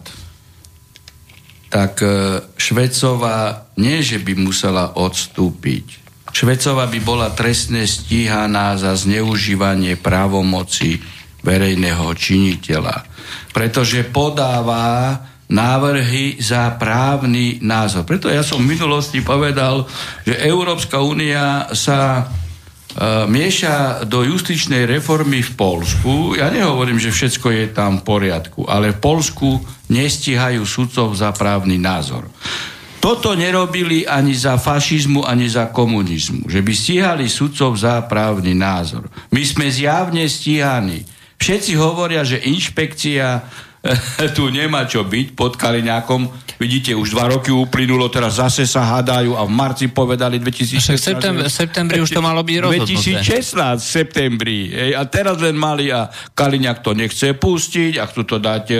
[1.68, 2.08] tak e,
[2.56, 6.00] Švecová nie, že by musela odstúpiť.
[6.32, 10.96] Švecová by bola trestne stíhaná za zneužívanie právomoci
[11.44, 13.04] verejného činiteľa,
[13.52, 15.20] pretože podáva
[15.52, 18.08] návrhy za právny názor.
[18.08, 19.84] Preto ja som v minulosti povedal,
[20.24, 22.24] že Európska únia sa
[23.30, 26.34] mieša do justičnej reformy v Polsku.
[26.34, 31.78] Ja nehovorím, že všetko je tam v poriadku, ale v Polsku nestíhajú sudcov za právny
[31.78, 32.26] názor.
[33.00, 36.52] Toto nerobili ani za fašizmu, ani za komunizmu.
[36.52, 39.08] Že by stíhali sudcov za právny názor.
[39.32, 41.00] My sme zjavne stíhaní.
[41.40, 43.40] Všetci hovoria, že inšpekcia
[44.36, 46.52] tu nemá čo byť pod Kaliňákom.
[46.60, 50.76] Vidíte, už dva roky uplynulo, teraz zase sa hádajú a v marci povedali 2016.
[50.76, 53.24] V septembri, septembri už to malo byť rozhodnuté.
[53.24, 54.58] 2016 v septembri.
[54.68, 58.76] Ej, a teraz len mali a Kaliňák to nechce pustiť a chcú to dať e,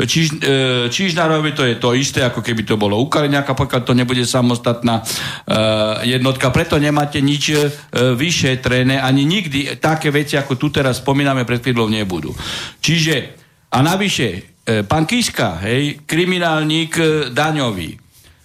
[0.00, 0.48] Čiž, e,
[0.88, 5.04] Čižnárovi to je to isté, ako keby to bolo u Kaliňáka, pokiaľ to nebude samostatná
[5.04, 6.48] e, jednotka.
[6.48, 7.52] Preto nemáte nič
[7.92, 12.32] vyšetrené, ani nikdy také veci, ako tu teraz spomíname pred chvíľou, nebudú.
[12.80, 13.41] Čiže
[13.72, 14.28] a navyše,
[14.68, 17.96] e, pán Kiska, hej, kriminálnik e, daňový,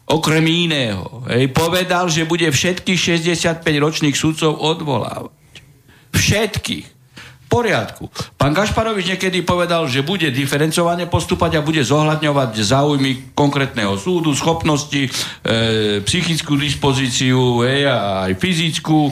[0.08, 5.36] okrem iného, hej, povedal, že bude všetkých 65 ročných sudcov odvolávať.
[6.16, 6.88] Všetkých.
[7.48, 8.12] V poriadku.
[8.36, 15.08] Pán Gašparovič niekedy povedal, že bude diferencovane postupať a bude zohľadňovať záujmy konkrétneho súdu, schopnosti,
[15.08, 15.10] e,
[16.04, 19.12] psychickú dispozíciu, hej, a aj fyzickú,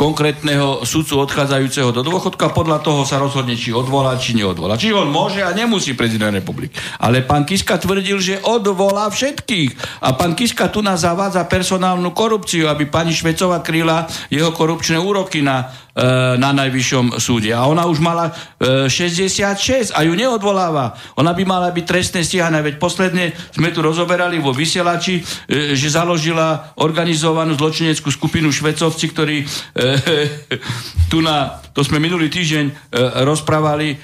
[0.00, 4.80] konkrétneho sudcu odchádzajúceho do dôchodka, podľa toho sa rozhodne, či odvolá, či neodvolá.
[4.80, 6.72] Či on môže a nemusí prezident republiky.
[6.96, 10.00] Ale pán Kiska tvrdil, že odvolá všetkých.
[10.00, 15.44] A pán Kiska tu nás zavádza personálnu korupciu, aby pani Švecová kryla jeho korupčné úroky
[15.44, 15.68] na
[16.38, 17.50] na najvyššom súde.
[17.50, 20.94] A ona už mala e, 66 a ju neodvoláva.
[21.18, 25.22] Ona by mala byť trestné stíhané, veď posledne sme tu rozoberali vo vysielači, e,
[25.74, 29.46] že založila organizovanú zločineckú skupinu Švecovci, ktorí e,
[31.10, 32.72] tu na, to sme minulý týždeň e,
[33.26, 33.96] rozprávali, e,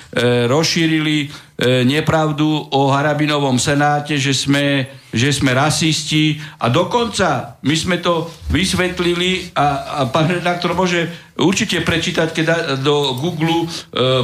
[0.51, 7.97] rozšírili E, nepravdu o Harabinovom senáte, že sme, že sme rasisti a dokonca my sme
[7.97, 11.09] to vysvetlili a, a pán redaktor môže
[11.41, 12.47] určite prečítať, keď
[12.81, 13.69] do Google e,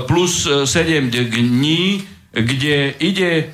[0.05, 3.53] plus 7 dní, kde ide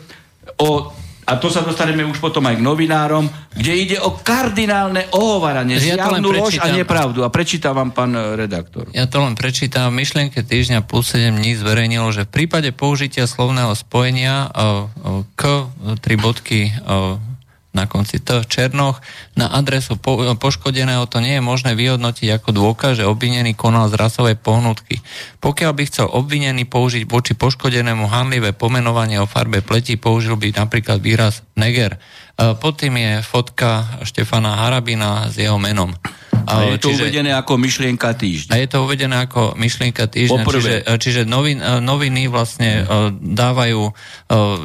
[0.59, 0.95] o
[1.29, 6.01] a to sa dostaneme už potom aj k novinárom, kde ide o kardinálne ohovaranie, ja
[6.01, 7.21] zjavnú lož a nepravdu.
[7.21, 8.89] A prečítam vám, pán redaktor.
[8.97, 9.93] Ja to len prečítam.
[9.93, 14.49] V myšlienke týždňa plus 7 dní zverejnilo, že v prípade použitia slovného spojenia
[15.37, 15.69] k
[16.01, 16.73] tri bodky
[17.77, 19.05] na konci T Černoch
[19.37, 24.01] na adresu po, poškodeného to nie je možné vyhodnotiť ako dôkaz, že obvinený konal z
[24.01, 25.05] rasovej pohnutky.
[25.39, 30.99] Pokiaľ by chcel obvinený použiť voči poškodenému hanlivé pomenovanie o farbe pleti, použil by napríklad
[31.05, 32.01] výraz neger.
[32.39, 35.91] E, pod tým je fotka Štefana Harabina s jeho menom.
[36.49, 38.57] A je to čiže, uvedené ako myšlienka týždňa.
[38.57, 40.43] A je to uvedené ako myšlienka týždňa.
[40.49, 42.87] Čiže, čiže novin, e, noviny vlastne
[43.21, 43.91] dávajú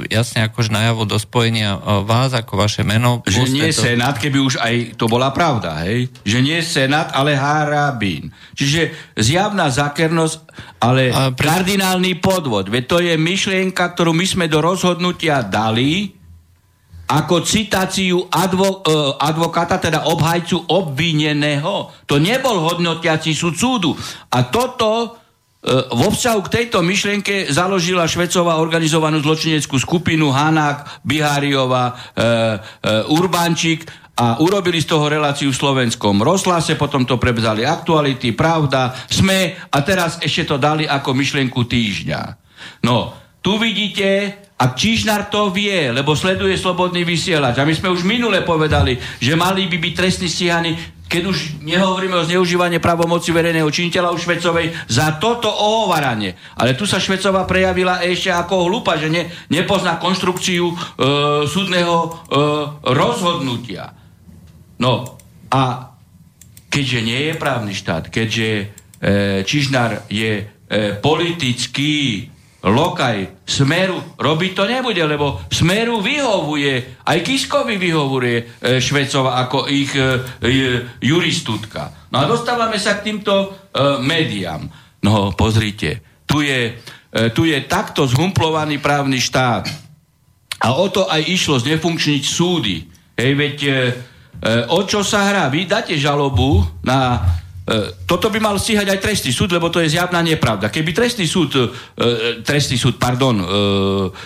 [0.08, 3.26] jasne akože najavu do spojenia vás ako vaše meno.
[3.26, 3.84] Že nie to...
[3.90, 6.08] Senát, keby už aj to bola pravda, hej?
[6.24, 8.32] Že nie Senát, ale Harabín.
[8.56, 10.38] Čiže zjavná zakernosť,
[10.78, 11.48] ale pre...
[11.52, 12.70] kardinálny podvod.
[12.70, 16.23] Veď to je myšlienka, ktorú my sme do rozhodnutia dali,
[17.04, 21.92] ako citáciu advo, uh, advokáta, teda obhajcu obvineného.
[22.08, 23.92] To nebol hodnotiaci súd súdu.
[24.32, 25.10] A toto uh,
[25.94, 34.38] vo vzťahu k tejto myšlienke založila Švecová organizovanú zločineckú skupinu Hanák, Biháriová, uh, Urbančík a
[34.38, 40.22] urobili z toho reláciu v slovenskom rozhlase, potom to prebzali aktuality, pravda, sme a teraz
[40.22, 42.22] ešte to dali ako myšlienku týždňa.
[42.86, 47.60] No, tu vidíte, a Čižnár to vie, lebo sleduje slobodný vysielač.
[47.60, 52.16] A my sme už minule povedali, že mali by byť trestní stíhaní, keď už nehovoríme
[52.16, 56.40] o zneužívaní pravomoci verejného činiteľa u Švecovej, za toto ohovaranie.
[56.56, 60.76] Ale tu sa Švecová prejavila ešte ako hlupa, že ne, nepozná konštrukciu e,
[61.44, 62.10] súdneho e,
[62.88, 63.92] rozhodnutia.
[64.80, 65.20] No
[65.52, 65.92] a
[66.72, 68.66] keďže nie je právny štát, keďže e,
[69.44, 70.44] Čižnár je e,
[70.98, 72.32] politický
[72.64, 78.44] lokaj Smeru robiť to nebude, lebo Smeru vyhovuje, aj Kiskovi vyhovuje e,
[78.80, 80.50] Švecova ako ich e, e,
[81.04, 82.08] juristutka.
[82.16, 83.48] No a dostávame sa k týmto e,
[84.00, 84.64] médiám.
[85.04, 86.80] No pozrite, tu je,
[87.12, 89.68] e, tu je takto zhumplovaný právny štát.
[90.64, 92.88] A o to aj išlo znefunkčniť súdy.
[93.20, 93.76] Hej, veď e, e,
[94.72, 95.52] o čo sa hrá?
[95.52, 97.20] Vy dáte žalobu na
[98.04, 100.68] toto by mal stíhať aj trestný súd, lebo to je zjavná nepravda.
[100.68, 103.40] Keby trestný súd, e, e, trestný súd, pardon,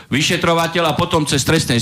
[0.10, 1.78] vyšetrovateľ a potom cez trestné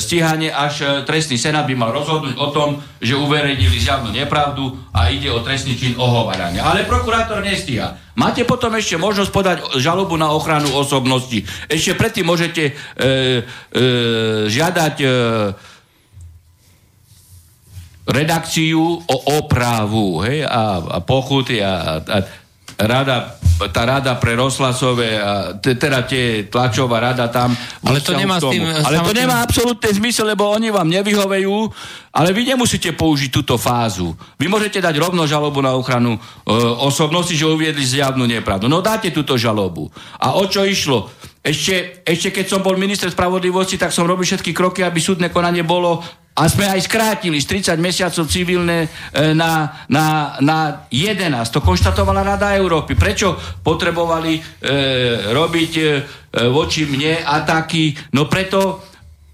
[0.00, 5.28] stíhanie až trestný senát by mal rozhodnúť o tom, že uverejnili zjavnú nepravdu a ide
[5.28, 6.64] o trestný čin ohovárania.
[6.64, 8.00] Ale prokurátor nestíha.
[8.14, 11.42] Máte potom ešte možnosť podať žalobu na ochranu osobnosti.
[11.66, 13.12] Ešte predtým môžete e, e,
[14.46, 15.06] žiadať e,
[18.04, 22.16] redakciu o opravu hej, a, a pochuty a, a
[22.78, 23.38] rada,
[23.70, 27.54] tá rada pre rozhlasové a te, teda tie tlačová rada tam.
[27.86, 28.66] Ale to nemá s tým...
[28.66, 31.70] Ale to nemá absolútne zmysel, lebo oni vám nevyhovejú,
[32.10, 34.12] ale vy nemusíte použiť túto fázu.
[34.36, 36.20] Vy môžete dať rovno žalobu na ochranu e,
[36.82, 38.66] osobnosti, že uviedli zjavnú nepravdu.
[38.66, 39.86] No dáte túto žalobu.
[40.18, 41.10] A o čo išlo?
[41.44, 45.62] Ešte, ešte keď som bol minister spravodlivosti, tak som robil všetky kroky, aby súdne konanie
[45.62, 46.02] bolo
[46.34, 50.58] a sme aj skrátili z 30 mesiacov civilné e, na, na, na
[50.90, 51.30] 11.
[51.54, 52.98] To konštatovala Rada Európy.
[52.98, 54.40] Prečo potrebovali e,
[55.30, 55.84] robiť e,
[56.50, 58.10] voči mne ataky?
[58.18, 58.82] No preto,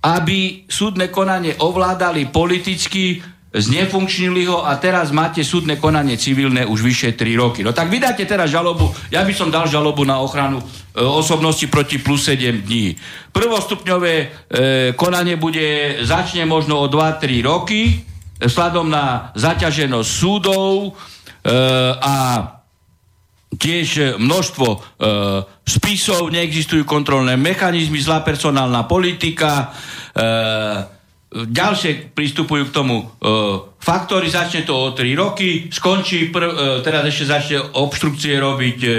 [0.05, 3.17] aby súdne konanie ovládali politicky
[3.51, 7.61] znefunkčnili ho a teraz máte súdne konanie civilné už vyše 3 roky.
[7.67, 10.65] No tak vydáte teraz žalobu, ja by som dal žalobu na ochranu e,
[11.03, 12.95] osobnosti proti plus 7 dní.
[13.35, 14.27] Prvostupňové e,
[14.95, 18.07] konanie bude, začne možno o 2-3 roky,
[18.39, 20.91] sladom na zaťaženosť súdov e,
[21.99, 22.15] a
[23.51, 24.79] tiež množstvo e,
[25.67, 29.75] spisov, neexistujú kontrolné mechanizmy, zlá personálna politika,
[30.15, 31.00] e,
[31.31, 33.05] ďalšie pristupujú k tomu e,
[33.79, 38.91] faktory, začne to o 3 roky, skončí, prv, e, teraz ešte začne obštrukcie robiť e,
[38.91, 38.95] e,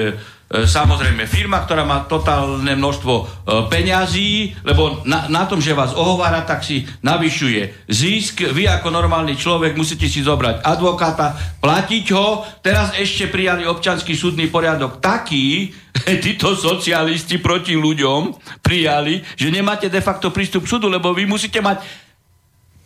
[0.64, 3.24] samozrejme firma, ktorá má totálne množstvo e,
[3.68, 8.48] peňazí, lebo na, na tom, že vás ohovára, tak si navyšuje zisk.
[8.48, 12.48] Vy ako normálny človek musíte si zobrať advokáta, platiť ho.
[12.64, 15.76] Teraz ešte prijali občanský súdny poriadok taký,
[16.24, 21.60] títo socialisti proti ľuďom prijali, že nemáte de facto prístup k súdu, lebo vy musíte
[21.60, 22.08] mať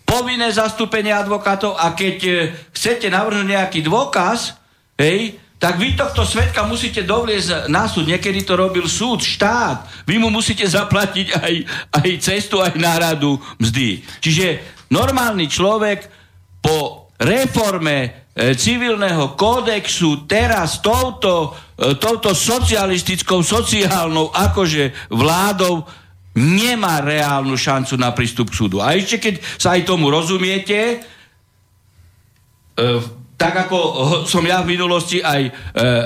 [0.06, 2.32] povinné zastúpenie advokátov a keď e,
[2.72, 4.56] chcete navrhnúť nejaký dôkaz,
[5.02, 8.06] hej, tak vy tohto svetka musíte dovliezť na súd.
[8.06, 10.06] Niekedy to robil súd, štát.
[10.06, 11.54] Vy mu musíte zaplatiť aj,
[11.96, 14.06] aj cestu, aj náradu mzdy.
[14.22, 14.62] Čiže
[14.94, 16.06] normálny človek
[16.62, 26.05] po reforme e, civilného kódexu teraz touto, e, touto socialistickou, sociálnou akože vládou
[26.36, 28.84] nemá reálnu šancu na prístup k súdu.
[28.84, 31.00] A ešte keď sa aj tomu rozumiete,
[32.76, 32.88] e,
[33.36, 33.78] tak ako
[34.28, 35.52] som ja v minulosti aj e,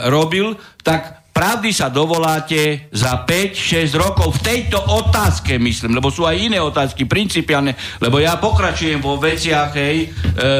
[0.09, 0.53] robil,
[0.85, 6.59] tak pravdy sa dovoláte za 5-6 rokov v tejto otázke, myslím, lebo sú aj iné
[6.59, 10.07] otázky, principiálne, lebo ja pokračujem vo veciach, hej, e,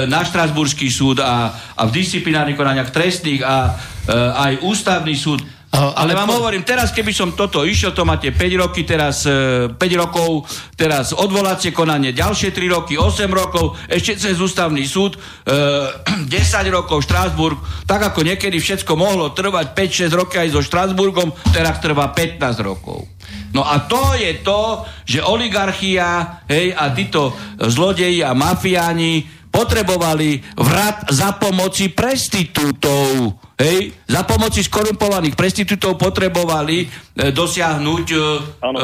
[0.07, 3.71] na Štrasburský súd a, a v disciplinárnych konaniach trestných a e,
[4.15, 6.35] aj ústavný súd ale, ale vám po...
[6.41, 11.13] hovorím, teraz keby som toto išiel, to máte 5 roky, teraz e, 5 rokov, teraz
[11.13, 16.33] odvolacie konanie, ďalšie 3 roky, 8 rokov, ešte cez ústavný súd, e, 10
[16.73, 22.17] rokov Štrásburg, tak ako niekedy všetko mohlo trvať 5-6 rokov aj so Štrásburgom, teraz trvá
[22.17, 23.05] 15 rokov.
[23.53, 31.09] No a to je to, že oligarchia hej, a títo zlodeji a mafiáni potrebovali vrat
[31.09, 36.87] za pomoci prestitútov Hej, za pomoci skorumpovaných prestitútov potrebovali
[37.35, 38.81] dosiahnuť e, e,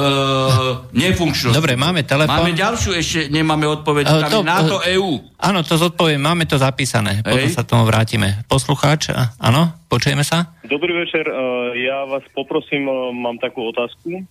[0.92, 1.56] nefunkčnosť.
[1.56, 2.44] Dobre, máme telefón.
[2.44, 4.04] Máme ďalšiu ešte, nemáme odpoveď.
[4.12, 5.24] Uh, to, NATO uh, EU.
[5.40, 7.24] Áno, to zodpoviem, máme to zapísané.
[7.24, 7.32] Hej.
[7.32, 8.44] Potom sa tomu vrátime.
[8.52, 10.52] Poslucháč, áno, počujeme sa?
[10.68, 11.34] Dobrý večer, e,
[11.88, 14.26] ja vás poprosím, e, mám takú otázku.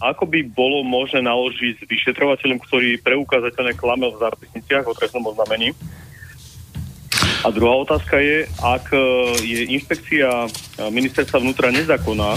[0.00, 5.76] Ako by bolo možné naložiť s vyšetrovateľom, ktorý preukázateľne klamel v zápisniciach o trestnom oznamení?
[7.46, 8.98] A druhá otázka je, ak e,
[9.44, 10.48] je inšpekcia e,
[10.90, 12.34] ministerstva vnútra nezákonná,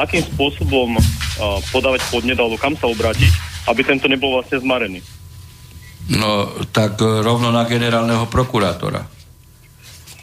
[0.00, 1.00] akým spôsobom e,
[1.70, 3.30] podávať podnet alebo kam sa obrátiť,
[3.68, 5.00] aby tento nebol vlastne zmarený?
[6.10, 9.06] No, tak rovno na generálneho prokurátora.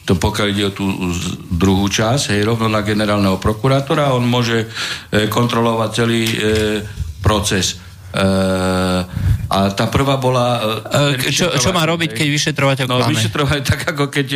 [0.07, 0.87] To pokiaľ ide o tú
[1.51, 4.67] druhú časť, hej, rovno na generálneho prokurátora, on môže
[5.11, 6.35] e, kontrolovať celý e,
[7.19, 7.79] proces.
[8.17, 9.05] Uh,
[9.47, 10.57] a tá prvá bola...
[10.89, 14.27] Uh, čo, čo má robiť, keď vyšetrovateľ no, vyšetrovateľ, tak ako keď,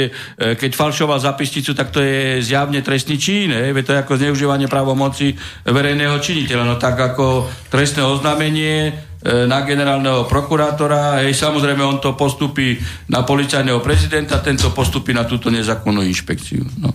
[0.56, 5.34] keď falšoval zapisnicu, tak to je zjavne trestný čin, je, to je ako zneužívanie právomoci
[5.66, 6.64] verejného činiteľa.
[6.64, 12.80] No tak ako trestné oznámenie na generálneho prokurátora, hej, samozrejme on to postupí
[13.12, 16.66] na policajného prezidenta, tento postupí na túto nezákonnú inšpekciu.
[16.82, 16.90] No.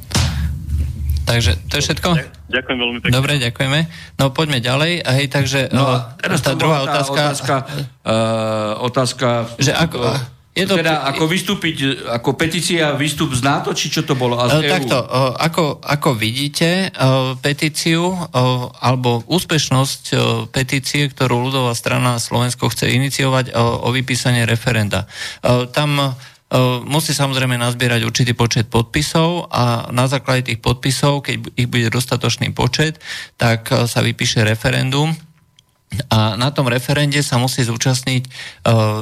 [1.27, 2.09] Takže to je všetko?
[2.47, 3.15] Ďakujem veľmi pekne.
[3.19, 3.81] Dobre, ďakujeme.
[4.23, 5.03] No poďme ďalej.
[5.03, 7.21] Hej, takže no, uh, teraz tá druhá tá otázka...
[7.27, 7.55] Otázka,
[8.07, 9.99] uh, otázka že ako,
[10.55, 14.39] je to, teda ako vystúpiť, ako petícia výstup z NATO, či čo to bolo?
[14.39, 18.15] A z uh, takto, uh, ako, ako vidíte, uh, petíciu
[18.79, 20.03] alebo úspešnosť
[20.55, 25.11] petície, ktorú ľudová strana Slovensko chce iniciovať o vypísanie referenda.
[25.75, 26.15] Tam
[26.87, 32.55] musí samozrejme nazbierať určitý počet podpisov a na základe tých podpisov, keď ich bude dostatočný
[32.55, 33.03] počet,
[33.35, 35.11] tak sa vypíše referendum.
[36.11, 38.31] A na tom referende sa musí zúčastniť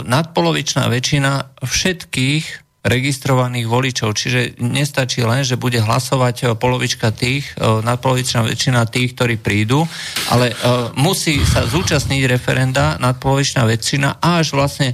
[0.09, 4.12] nadpolovičná väčšina všetkých registrovaných voličov.
[4.12, 9.89] Čiže nestačí len, že bude hlasovať e, polovička tých, e, nadpolovičná väčšina tých, ktorí prídu,
[10.28, 14.93] ale uh, musí sa zúčastniť referenda nadpolovičná väčšina a až vlastne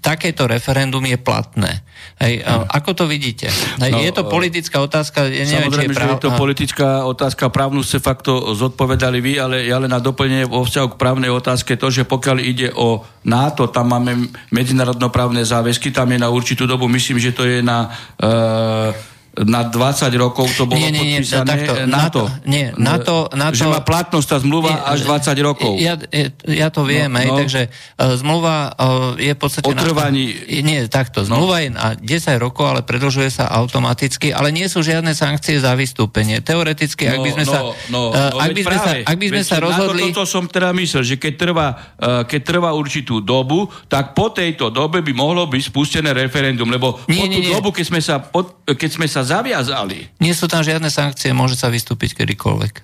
[0.00, 1.82] takéto referendum je platné.
[2.20, 3.50] Hej, uh, ako to vidíte?
[3.80, 5.26] Hej, no, je to politická otázka?
[5.26, 6.06] Ja neviem, samozrejme, je, práv...
[6.06, 10.46] že je to politická otázka, právnu ste fakto zodpovedali vy, ale ja len na doplnenie
[10.46, 15.88] vo vzťahu k právnej otázke to, že pokiaľ ide o NATO, tam máme medzinárodnoprávne záväzky,
[15.90, 18.92] tam je na určitú dobu, myslím, že to je na uh,
[19.34, 22.22] na 20 rokov to bolo nie, nie, podpísané takto, NATO.
[22.46, 25.72] Nie, NATO, NATO, že má platnosť tá zmluva nie, až 20 rokov.
[25.82, 25.98] Ja,
[26.46, 27.38] ja to viem, no, hej, no.
[27.42, 29.66] takže uh, zmluva uh, je v podstate...
[29.66, 30.38] Otrvaní...
[30.38, 31.42] Na, nie, takto, no.
[31.42, 31.62] zmluva no.
[31.66, 36.38] je na 10 rokov, ale predlžuje sa automaticky, ale nie sú žiadne sankcie za vystúpenie.
[36.38, 37.58] Teoreticky, ak by sme no, sa...
[37.58, 40.02] No, no, uh, ak, by sme práve, sa ak by sme sa rozhodli...
[40.14, 44.70] Toto som teda myslel, že keď trvá, uh, keď trvá určitú dobu, tak po tejto
[44.70, 48.22] dobe by mohlo byť spustené referendum, lebo nie, po tú nie, dobu, keď sme sa,
[48.22, 50.20] pod, keď sme sa zaviazali.
[50.20, 52.74] Nie sú tam žiadne sankcie, môže sa vystúpiť kedykoľvek.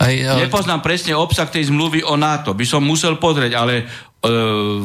[0.00, 0.48] Aj, ale...
[0.48, 3.84] Nepoznám presne obsah tej zmluvy o NATO, by som musel pozrieť, ale e,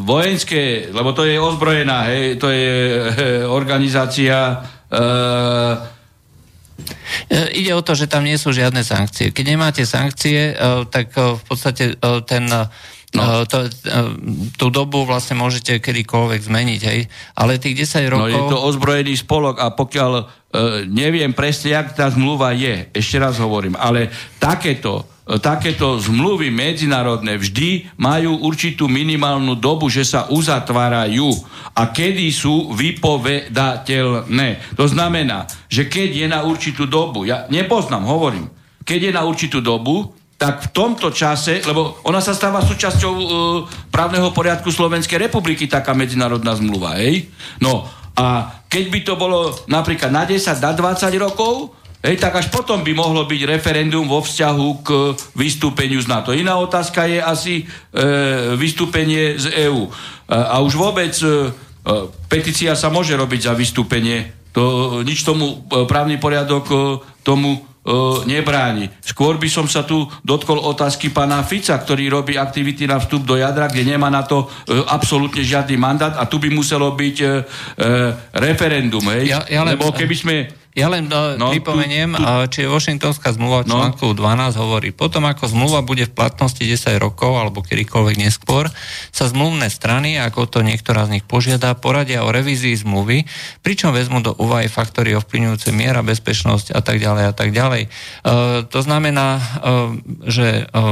[0.04, 3.00] vojenské, lebo to je ozbrojená, hej, to je e,
[3.48, 5.96] organizácia e,
[7.30, 9.32] E, ide o to, že tam nie sú žiadne sankcie.
[9.32, 11.96] Keď nemáte sankcie, e, tak e, v podstate
[12.28, 12.46] ten
[13.16, 13.48] No.
[13.48, 13.72] To,
[14.60, 17.08] tú dobu vlastne môžete kedykoľvek zmeniť, hej.
[17.39, 18.28] Ale tých 10 rokov...
[18.28, 20.28] No je to ozbrojený spolok a pokiaľ
[20.88, 27.97] neviem presne, jak tá zmluva je, ešte raz hovorím, ale takéto takéto zmluvy medzinárodné vždy
[27.97, 31.34] majú určitú minimálnu dobu, že sa uzatvárajú
[31.74, 34.78] a kedy sú vypovedateľné.
[34.78, 38.53] To znamená, že keď je na určitú dobu, ja nepoznám, hovorím,
[38.86, 43.26] keď je na určitú dobu, tak v tomto čase, lebo ona sa stáva súčasťou e,
[43.88, 47.32] právneho poriadku Slovenskej republiky, taká medzinárodná zmluva, hej?
[47.64, 52.53] No a keď by to bolo napríklad na 10, na 20 rokov, Hej, tak až
[52.53, 54.89] potom by mohlo byť referendum vo vzťahu k
[55.34, 56.38] vystúpeniu z NATO.
[56.38, 59.89] Iná otázka je asi e, vystúpenie z EÚ.
[60.30, 61.34] A, a už vôbec e, e,
[62.30, 64.30] petícia sa môže robiť za vystúpenie.
[64.53, 66.76] To, nič tomu e, právny poriadok e,
[67.26, 67.59] tomu e,
[68.26, 68.90] nebráni.
[68.98, 73.38] Skôr by som sa tu dotkol otázky pána Fica, ktorý robí aktivity na vstup do
[73.38, 77.26] jadra, kde nemá na to e, absolútne žiadny mandát a tu by muselo byť e,
[77.26, 77.32] e,
[78.42, 79.06] referendum.
[79.14, 79.30] Hej?
[79.30, 80.36] Ja, ja len, Lebo keby sme
[80.76, 82.52] ja len do, no, pripomeniem, tu, tu...
[82.52, 83.80] či Washingtonská zmluva no.
[83.80, 88.68] článku 12 hovorí, potom ako zmluva bude v platnosti 10 rokov alebo kedykoľvek neskôr,
[89.16, 93.24] sa zmluvné strany, ako to niektorá z nich požiada, poradia o revízii zmluvy,
[93.64, 97.88] pričom vezmu do úvahy faktory ovplyvňujúce miera, bezpečnosť a tak ďalej a tak ďalej.
[97.88, 97.90] E,
[98.68, 99.42] to znamená, e,
[100.28, 100.84] že e,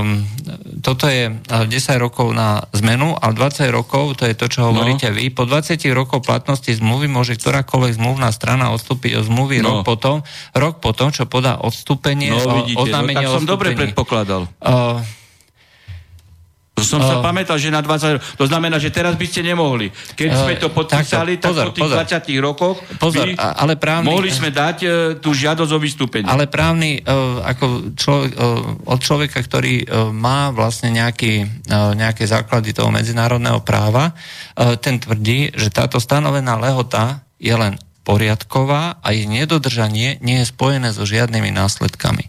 [0.79, 1.67] toto je 10
[1.99, 5.19] rokov na zmenu, ale 20 rokov, to je to, čo hovoríte no.
[5.19, 9.87] vy, po 20 rokov platnosti zmluvy môže ktorákoľvek zmluvná strana odstúpiť od zmluvy no rok
[9.87, 10.15] potom,
[10.53, 14.45] rok potom, čo podá odstúpenie, no, vidíte, oznámenie no, tak som dobre predpokladal.
[14.61, 15.01] Uh,
[16.73, 18.25] to som uh, sa pamätal, že na 20 rokov.
[18.33, 19.93] To znamená, že teraz by ste nemohli.
[20.17, 21.97] Keď uh, sme to podpísali, tak, pozor, tak po tých pozor.
[22.01, 26.25] 20 rokoch pozor, by ale právny, mohli sme dať uh, tú žiadosť o vystúpenie.
[26.25, 32.25] Ale právny, uh, ako človek, uh, od človeka, ktorý uh, má vlastne nejaký, uh, nejaké
[32.25, 39.07] základy toho medzinárodného práva, uh, ten tvrdí, že táto stanovená lehota je len poriadková a
[39.15, 42.27] jej nedodržanie nie je spojené so žiadnymi následkami.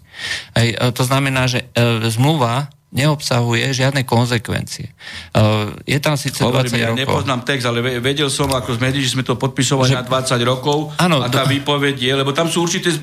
[0.54, 4.86] Ej, e, to znamená, že e, zmluva neobsahuje žiadne konsekvencie.
[4.86, 5.42] E,
[5.82, 7.02] je tam síce Hovorím, 20 ja rokov.
[7.02, 9.98] nepoznám text, ale vedel som ako médií, že sme to podpisovali že...
[9.98, 11.50] na 20 rokov ano, a tá do...
[11.50, 12.94] výpoveď je, lebo tam sú určité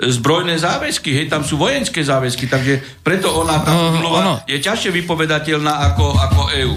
[0.00, 4.34] zbrojné záväzky, hej, tam sú vojenské záväzky, takže preto ona tá no, ono...
[4.48, 6.76] je ťažšie vypovedateľná ako, ako EÚ.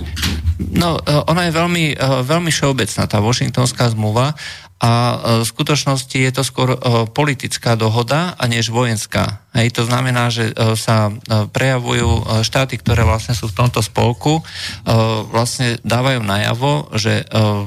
[0.76, 1.00] No,
[1.32, 1.86] ona je veľmi,
[2.28, 4.36] veľmi všeobecná, tá Washingtonská zmluva
[4.80, 6.78] a e, v skutočnosti je to skôr e,
[7.12, 9.44] politická dohoda a než vojenská.
[9.50, 14.42] Hej, to znamená, že e, sa prejavujú štáty, ktoré vlastne sú v tomto spolku,
[15.30, 17.26] vlastne dávajú najavo, že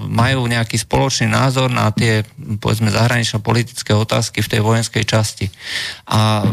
[0.08, 2.22] majú nejaký spoločný názor na tie,
[2.58, 5.46] povedzme, zahranično-politické otázky v tej vojenskej časti.
[6.08, 6.46] A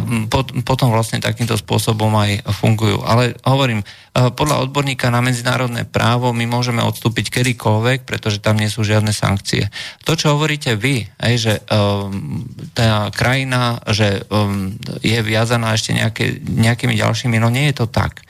[0.65, 3.01] potom vlastne takýmto spôsobom aj fungujú.
[3.05, 8.83] Ale hovorím, podľa odborníka na medzinárodné právo my môžeme odstúpiť kedykoľvek, pretože tam nie sú
[8.83, 9.69] žiadne sankcie.
[10.03, 11.53] To, čo hovoríte vy, aj, že
[12.73, 14.73] tá krajina že um,
[15.19, 18.23] je viazaná ešte nejaké, nejakými ďalšími, no nie je to tak.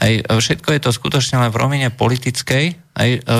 [0.00, 2.89] Aj, všetko je to skutočne len v rovine politickej,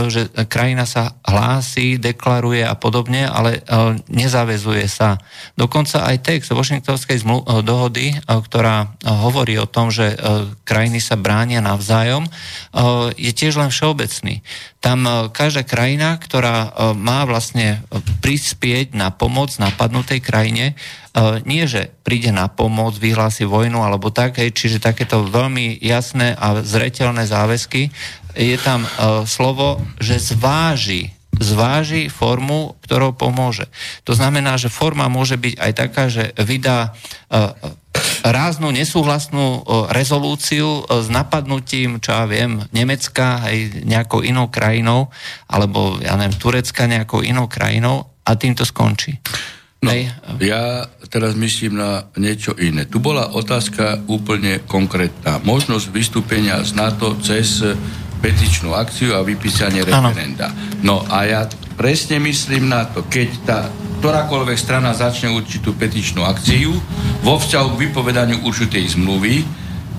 [0.09, 5.21] že krajina sa hlási, deklaruje a podobne, ale e, nezavezuje sa.
[5.55, 7.25] Dokonca aj text Washingtonskej e,
[7.61, 10.17] dohody, ktorá hovorí o tom, že
[10.65, 12.25] krajiny sa bránia navzájom,
[13.19, 14.41] je tiež len všeobecný.
[14.81, 17.85] Tam každá krajina, ktorá má vlastne
[18.25, 20.73] prispieť na pomoc napadnutej krajine,
[21.43, 26.63] nie, že príde na pomoc, vyhlási vojnu alebo tak, hej, čiže takéto veľmi jasné a
[26.63, 27.91] zretelné záväzky
[28.35, 33.65] je tam uh, slovo, že zváži zváži formu, ktorou pomôže.
[34.05, 37.57] To znamená, že forma môže byť aj taká, že vydá uh,
[38.21, 45.09] ráznu nesúhlasnú uh, rezolúciu uh, s napadnutím, čo ja viem, Nemecka aj nejakou inou krajinou,
[45.49, 49.17] alebo ja neviem, Turecka nejakou inou krajinou a tým to skončí.
[49.81, 49.97] No,
[50.45, 52.85] ja teraz myslím na niečo iné.
[52.85, 55.41] Tu bola otázka úplne konkrétna.
[55.41, 57.65] Možnosť vystúpenia z NATO cez
[58.21, 60.53] petičnú akciu a vypísanie referenda.
[60.85, 61.41] No a ja
[61.75, 63.59] presne myslím na to, keď tá
[64.01, 66.73] ktorákoľvek strana začne určitú petičnú akciu
[67.21, 69.45] vo vzťahu k vypovedaniu určitej zmluvy,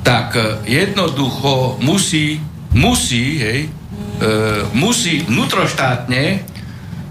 [0.01, 2.41] tak e, jednoducho musí,
[2.73, 3.69] musí, hej, e,
[4.73, 6.41] musí vnútroštátne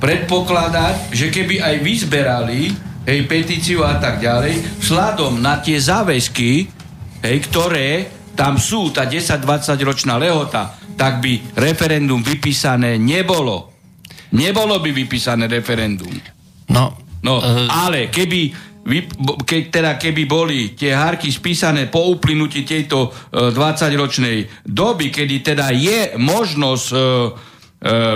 [0.03, 2.61] predpokladať, že keby aj vyzberali
[3.07, 6.67] hej, petíciu a tak ďalej, vzhľadom na tie záväzky,
[7.23, 9.47] hej, ktoré tam sú, tá 10-20
[9.87, 13.73] ročná lehota, tak by referendum vypísané nebolo.
[14.37, 16.13] Nebolo by vypísané referendum.
[16.69, 16.93] No,
[17.25, 17.65] no uh...
[17.67, 19.09] ale keby vy,
[19.49, 25.69] ke, teda keby boli tie hárky spísané po uplynutí tejto e, 20-ročnej doby, kedy teda
[25.69, 27.50] je možnosť e, E,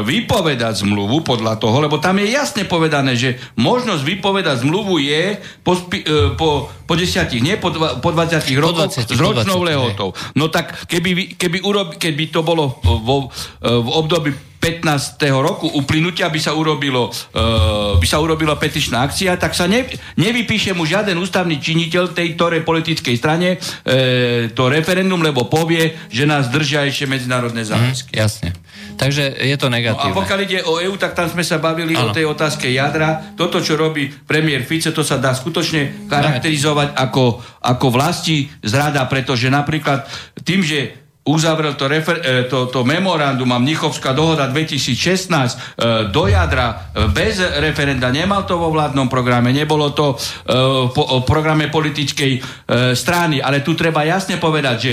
[0.05, 5.73] vypovedať zmluvu podľa toho, lebo tam je jasne povedané, že možnosť vypovedať zmluvu je po,
[5.73, 10.13] spi, e, po, po desiatich, nie po, dva, po 20 rokoch s ročnou lehotou.
[10.37, 15.21] No tak keby, keby, urob, keby to bolo vo, e, v období 15.
[15.45, 19.85] roku uplynutia by sa urobilo, uh, by sa urobila petičná akcia, tak sa ne,
[20.17, 26.25] nevypíše mu žiaden ústavný činiteľ tej ktorej politickej strane uh, to referendum, lebo povie, že
[26.25, 28.17] nás držia ešte medzinárodné záväzky.
[28.17, 28.49] Mm, jasne.
[28.97, 30.17] Takže je to negatívne.
[30.17, 32.09] No a pokiaľ ide o EU, tak tam sme sa bavili ano.
[32.09, 33.37] o tej otázke jadra.
[33.37, 37.25] Toto, čo robí premiér Fice, to sa dá skutočne charakterizovať ako,
[37.61, 40.09] ako vlasti zrada, pretože napríklad
[40.41, 46.29] tým, že uzavrel to, refer, e, to, to memorandum a Mnichovská dohoda 2016 e, do
[46.29, 50.17] jadra e, bez referenda, nemal to vo vládnom programe, nebolo to
[50.95, 54.93] v programe politickej strany, ale tu treba jasne povedať, že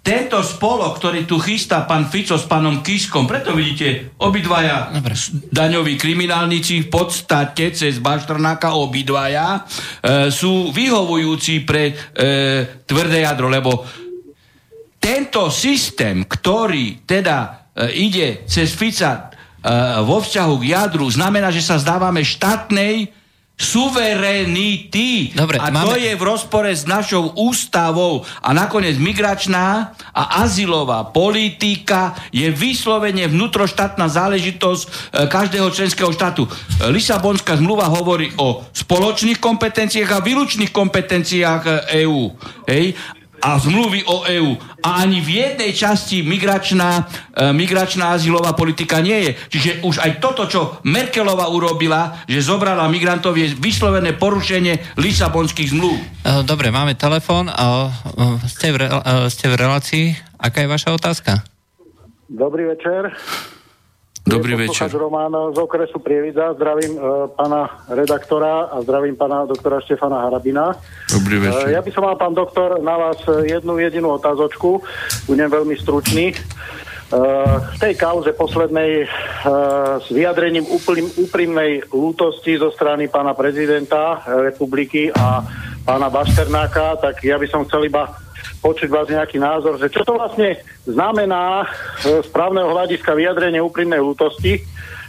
[0.00, 5.12] tento spolok, ktorý tu chystá pán Fico s pánom Kiskom, preto vidíte, obidvaja Dobre.
[5.52, 11.94] daňoví kriminálnici v podstate cez Baštrnáka obidvaja e, sú vyhovujúci pre e,
[12.88, 13.84] tvrdé jadro, lebo
[15.00, 19.20] tento systém, ktorý teda e, ide cez Fica e,
[20.04, 23.08] vo vzťahu k jadru, znamená, že sa zdávame štátnej
[23.60, 25.36] suverenity.
[25.36, 25.92] Dobre, a máme...
[25.92, 28.24] to je v rozpore s našou ústavou.
[28.40, 34.88] A nakoniec migračná a azylová politika je vyslovene vnútroštátna záležitosť e,
[35.28, 36.48] každého členského štátu.
[36.48, 36.50] E,
[36.88, 42.32] Lisabonská zmluva hovorí o spoločných kompetenciách a výlučných kompetenciách EÚ.
[42.64, 42.96] Hej?
[43.40, 44.52] A zmluvy o EÚ.
[44.84, 49.30] A ani v jednej časti migračná, e, migračná azylová politika nie je.
[49.56, 55.96] Čiže už aj toto, čo Merkelova urobila, že zobrala migrantov, je vyslovené porušenie Lisabonských zmluv.
[55.96, 56.04] E,
[56.44, 57.48] dobre, máme telefón.
[57.48, 57.54] E,
[58.48, 59.00] ste, v re, e,
[59.32, 60.06] ste v relácii.
[60.40, 61.44] Aká je vaša otázka?
[62.28, 63.12] Dobrý večer.
[64.20, 64.92] Dobrý večer.
[64.92, 66.52] Román z okresu Prievidza.
[66.52, 70.76] Zdravím uh, pána redaktora a zdravím pána doktora Štefana Harabina.
[71.08, 71.66] Dobrý večer.
[71.66, 73.16] Uh, ja by som mal, pán doktor, na vás
[73.48, 74.84] jednu jedinú otázočku.
[75.24, 76.36] Budem veľmi stručný.
[77.10, 84.22] Uh, v tej kauze poslednej uh, s vyjadrením úplným, úprimnej lútosti zo strany pána prezidenta
[84.28, 85.42] republiky a
[85.84, 88.10] pána Bašternáka, tak ja by som chcel iba
[88.60, 91.64] počuť vás nejaký názor, že čo to vlastne znamená
[92.00, 94.60] z právneho hľadiska vyjadrenie úprimnej lútosti,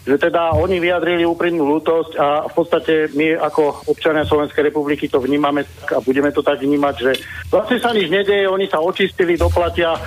[0.01, 5.21] že teda oni vyjadrili úprimnú lútosť a v podstate my ako občania Slovenskej republiky to
[5.21, 5.61] vnímame
[5.93, 7.11] a budeme to tak vnímať, že
[7.53, 9.99] vlastne sa nič nedeje, oni sa očistili, doplatia e,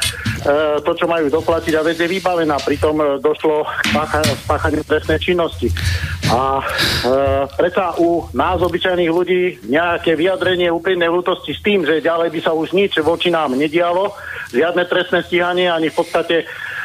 [0.85, 2.61] to, čo majú doplatiť a vec je vybavená.
[2.61, 3.89] Pritom e, došlo k
[4.45, 5.73] spáchaniu trestnej činnosti.
[6.29, 6.63] A e,
[7.57, 12.53] predsa u nás, obyčajných ľudí, nejaké vyjadrenie úprimnej lútosti s tým, že ďalej by sa
[12.53, 14.13] už nič voči nám nedialo,
[14.53, 16.37] žiadne trestné stíhanie ani v podstate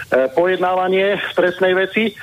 [0.09, 2.17] pojednávanie v trestnej veci,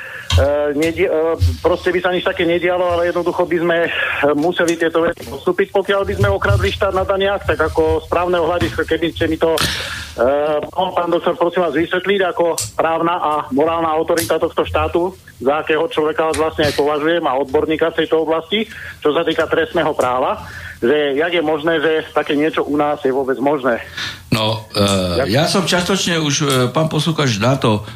[0.77, 1.33] nedie, uh,
[1.65, 3.91] proste by sa nič také nedialo, ale jednoducho by sme uh,
[4.37, 8.85] museli tieto veci postúpiť, pokiaľ by sme okradli štát na daniach, tak ako správneho hľadiska,
[8.85, 10.61] keby ste mi to uh,
[10.93, 16.33] pán doktor, prosím vás vysvetliť ako právna a morálna autorita tohto štátu, za akého človeka
[16.33, 18.65] vás vlastne aj považujem a odborníka v tejto oblasti,
[19.01, 20.45] čo sa týka trestného práva
[20.83, 23.81] že jak je možné, že také niečo u nás je vôbec možné.
[24.29, 27.87] No, uh, ja som častočne už, uh, pán poslúkač, na to uh,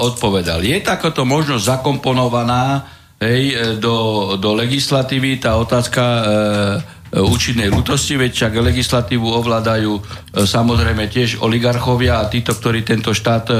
[0.00, 0.64] odpovedal.
[0.64, 2.88] Je takáto možnosť zakomponovaná
[3.20, 6.24] hej, do, do legislatívy, tá otázka uh,
[7.10, 10.02] účinnej ľutosti, veď však legislatívu ovládajú e,
[10.46, 13.54] samozrejme tiež oligarchovia a títo, ktorí tento štát e,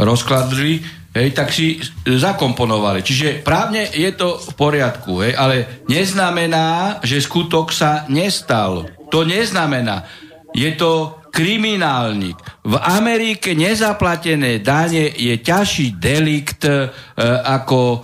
[0.00, 3.06] rozkladli hej, tak si zakomponovali.
[3.06, 8.90] Čiže právne je to v poriadku, hej, ale neznamená, že skutok sa nestal.
[9.14, 10.04] To neznamená.
[10.50, 12.38] Je to kriminálnik.
[12.62, 16.94] V Amerike nezaplatené dane je ťažší delikt e,
[17.42, 17.98] ako e,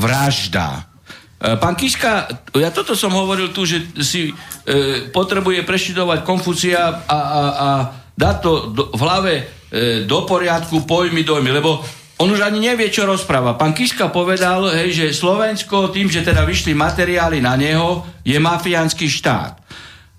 [0.00, 0.68] vražda.
[1.36, 2.12] E, pán Kiška,
[2.56, 4.34] ja toto som hovoril tu, že si e,
[5.12, 7.68] potrebuje preštudovať Konfucia a, a, a
[8.16, 9.42] dať to do, v hlave e,
[10.08, 11.84] do poriadku pojmy, dojmy, lebo
[12.16, 13.60] on už ani nevie, čo rozpráva.
[13.60, 19.04] Pán Kiska povedal, hej, že Slovensko tým, že teda vyšli materiály na neho, je mafiánsky
[19.04, 19.60] štát.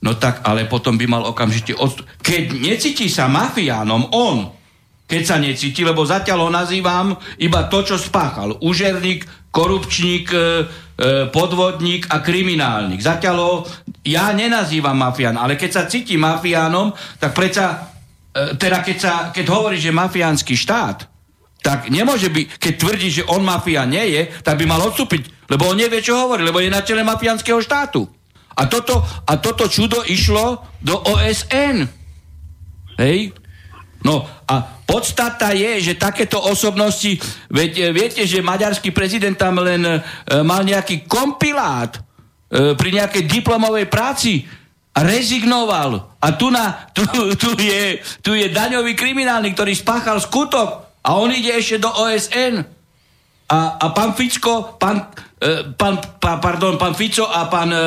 [0.06, 2.06] No tak, ale potom by mal okamžite odstup.
[2.22, 4.45] Keď necíti sa mafiánom, on,
[5.10, 8.62] keď sa necíti, lebo zatiaľ ho nazývam iba to, čo spáchal.
[8.62, 10.45] Užerník, korupčník, e, e,
[11.34, 13.02] podvodník a kriminálnik.
[13.02, 13.54] Zatiaľ ho
[14.06, 17.89] ja nenazývam mafián, ale keď sa cíti mafiánom, tak predsa,
[18.30, 21.16] e, teda keď, sa, keď hovorí, že mafiánsky štát,
[21.68, 25.68] tak nemôže byť, keď tvrdí, že on mafia nie je, tak by mal odstúpiť, lebo
[25.68, 28.07] on nevie, čo hovorí, lebo je na čele mafiánskeho štátu.
[28.55, 31.84] A toto, a toto čudo išlo do OSN.
[32.95, 33.36] Hej?
[33.99, 34.55] No a
[34.88, 37.20] podstata je, že takéto osobnosti,
[37.51, 39.99] veď e, viete, že maďarský prezident tam len e,
[40.47, 44.47] mal nejaký kompilát e, pri nejakej diplomovej práci
[44.95, 46.15] rezignoval.
[46.24, 47.03] A tu, na, tu,
[47.36, 52.68] tu, je, tu je daňový kriminálny, ktorý spáchal skutok a on ide ešte do OSN.
[53.47, 55.08] A, a pán Ficko, pán,
[55.39, 57.80] e, pán, pán, pardon, pán Fico a pán, e,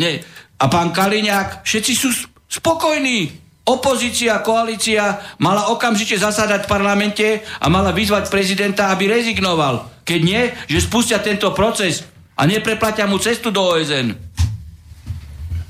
[0.00, 0.12] ne,
[0.56, 2.08] a pán Kaliňák, všetci sú
[2.48, 3.44] spokojní.
[3.62, 7.26] Opozícia, koalícia mala okamžite zasadať v parlamente
[7.62, 10.02] a mala vyzvať prezidenta, aby rezignoval.
[10.02, 12.02] Keď nie, že spustia tento proces
[12.34, 14.18] a nepreplatia mu cestu do OSN.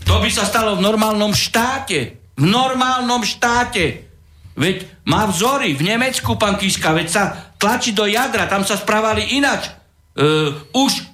[0.09, 2.17] To by sa stalo v normálnom štáte.
[2.33, 4.12] V normálnom štáte.
[4.53, 7.23] Veď má vzory v Nemecku, pán Kiska, veď sa
[7.57, 9.73] tlačí do jadra, tam sa správali inač.
[10.13, 11.09] Uh, už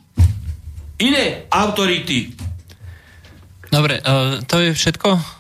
[0.99, 2.35] iné autority.
[3.71, 5.39] Dobre, uh, to je všetko?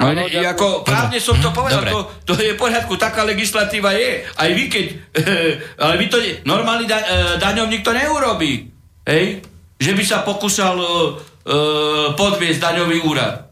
[0.00, 4.24] No, ne, ako, právne som to povedal, to, to je v poriadku, taká legislatíva je.
[4.24, 4.86] Aj vy keď,
[5.84, 6.16] ale vy to,
[6.48, 7.06] normálny da, e,
[7.36, 8.72] daňovník to neurobí.
[9.04, 9.44] Hej?
[9.76, 11.18] Že by sa pokúsal uh,
[12.14, 13.51] podviesť daňový úrad.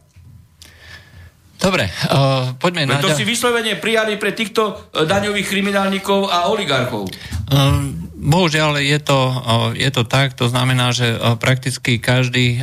[1.61, 3.05] Dobre, uh, poďme na...
[3.05, 7.13] To si vyslovene prijali pre týchto uh, daňových kriminálnikov a oligarchov.
[7.53, 9.21] Um, Bohužiaľ je to,
[9.73, 12.61] je to tak, to znamená, že prakticky každý,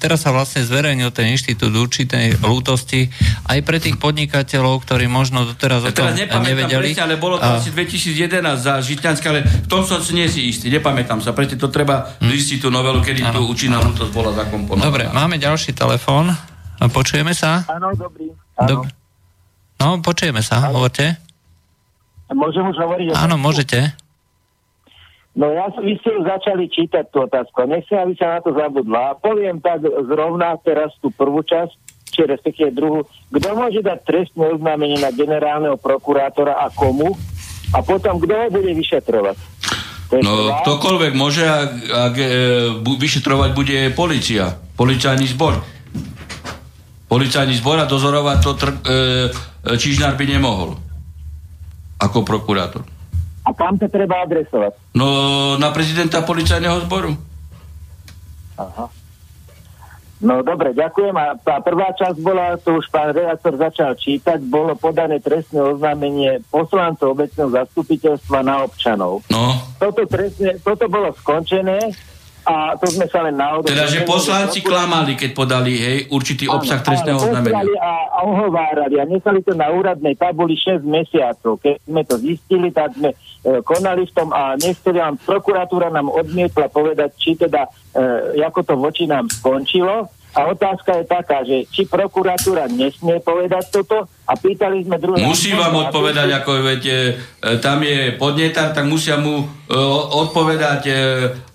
[0.00, 3.12] teraz sa vlastne zverejnil ten inštitút určitej lútosti
[3.52, 6.96] aj pre tých podnikateľov, ktorí možno doteraz ja o tom nevedeli.
[6.96, 7.60] Presne, ale bolo to a...
[7.60, 11.60] asi 2011 za Žitňanské, ale v tom som si nie si istý, nepamätám sa, preto
[11.60, 12.32] to treba hmm.
[12.32, 13.36] zistiť tú novelu, kedy ano.
[13.36, 14.88] tu účinná lútosť bola zakomponovaná.
[14.88, 16.32] Dobre, máme ďalší telefón.
[16.88, 17.68] Počujeme sa?
[17.68, 18.32] Áno, dobrý.
[18.56, 18.68] Áno.
[18.86, 18.88] Dob-
[19.76, 20.80] no, počujeme sa, ano.
[20.80, 21.20] hovorte.
[22.32, 23.06] Môžem už hovoriť?
[23.12, 23.92] Áno, môžete.
[25.34, 27.62] No ja, vy ste už začali čítať tú otázku.
[27.66, 29.14] Nechcem, aby sa na to zabudla.
[29.14, 31.70] A poviem tak zrovna teraz tú prvú časť,
[32.10, 33.06] či respektíve druhú.
[33.30, 37.14] Kto môže dať trestné oznámenie na generálneho prokurátora a komu?
[37.70, 39.38] A potom, kto ho bude vyšetrovať?
[40.18, 42.26] No, ktokoľvek môže, ak, ak e,
[42.82, 44.58] vyšetrovať bude policia.
[44.74, 45.62] Policajný zbor.
[47.10, 50.78] Policajný zbor a dozorovať to tr- e, Čižnár by nemohol.
[51.98, 52.86] Ako prokurátor.
[53.42, 54.78] A kam to treba adresovať?
[54.94, 55.06] No,
[55.58, 57.18] na prezidenta policajného zboru.
[58.54, 58.86] Aha.
[60.20, 61.16] No dobre, ďakujem.
[61.16, 66.44] A tá prvá časť bola, to už pán redaktor začal čítať, bolo podané trestné oznámenie
[66.52, 69.24] poslancov obecného zastupiteľstva na občanov.
[69.32, 69.56] No.
[69.80, 71.96] Toto, trestne, toto bolo skončené
[72.50, 73.70] a to sme sa len náhodou...
[73.70, 77.62] Teda, že poslanci klamali, keď podali hej, určitý áno, obsah trestného oznámenia.
[77.78, 81.62] A, a ohovárali a nechali to na úradnej tabuli 6 mesiacov.
[81.62, 83.16] Keď sme to zistili, tak sme e,
[83.62, 88.74] konali v tom a nechceli nám, prokuratúra nám odmietla povedať, či teda, e, ako to
[88.74, 94.86] voči nám skončilo a otázka je taká, že či prokuratúra nesmie povedať toto a pýtali
[94.86, 95.26] sme druhé...
[95.26, 99.44] Musí vám odpovedať, ako viete, e, tam je podnetar, tak musia mu e,
[100.22, 100.94] odpovedať, e,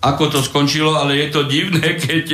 [0.04, 2.26] ako to skončilo, ale je to divné, keď,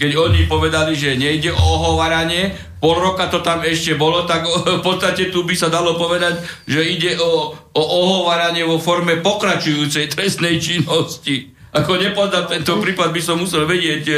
[0.00, 4.80] keď oni povedali, že nejde o ohovaranie, pol roka to tam ešte bolo, tak v
[4.80, 10.56] podstate tu by sa dalo povedať, že ide o, o ohovaranie vo forme pokračujúcej trestnej
[10.56, 11.51] činnosti.
[11.72, 14.16] Ako nepoznám tento prípad, by som musel vedieť e,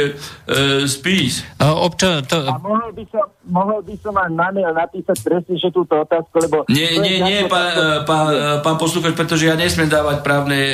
[0.91, 1.39] spís.
[1.55, 2.43] A, obča, to...
[2.43, 6.35] a mohol, by som, mohol by som vám na mail napísať presne že túto otázku,
[6.43, 6.67] lebo...
[6.67, 10.73] Nie, nie, nie, pán, pán, pán poslúchač, pretože ja nesmiem dávať právne e,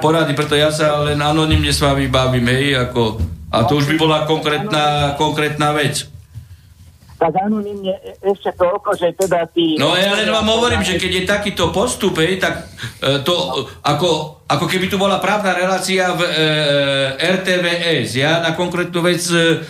[0.00, 3.20] porady, preto ja sa len anonimne s vami bavím, hej, ako...
[3.52, 6.08] A to už by bola konkrétna, konkrétna vec
[7.22, 9.78] tak anonimne e, ešte toľko, že teda tí...
[9.78, 12.66] No ja len vám hovorím, že keď je takýto postup, hej, tak
[12.98, 16.30] e, to ako, ako keby tu bola právna relácia v e,
[17.16, 19.64] RTVS, ja na konkrétnu vec e,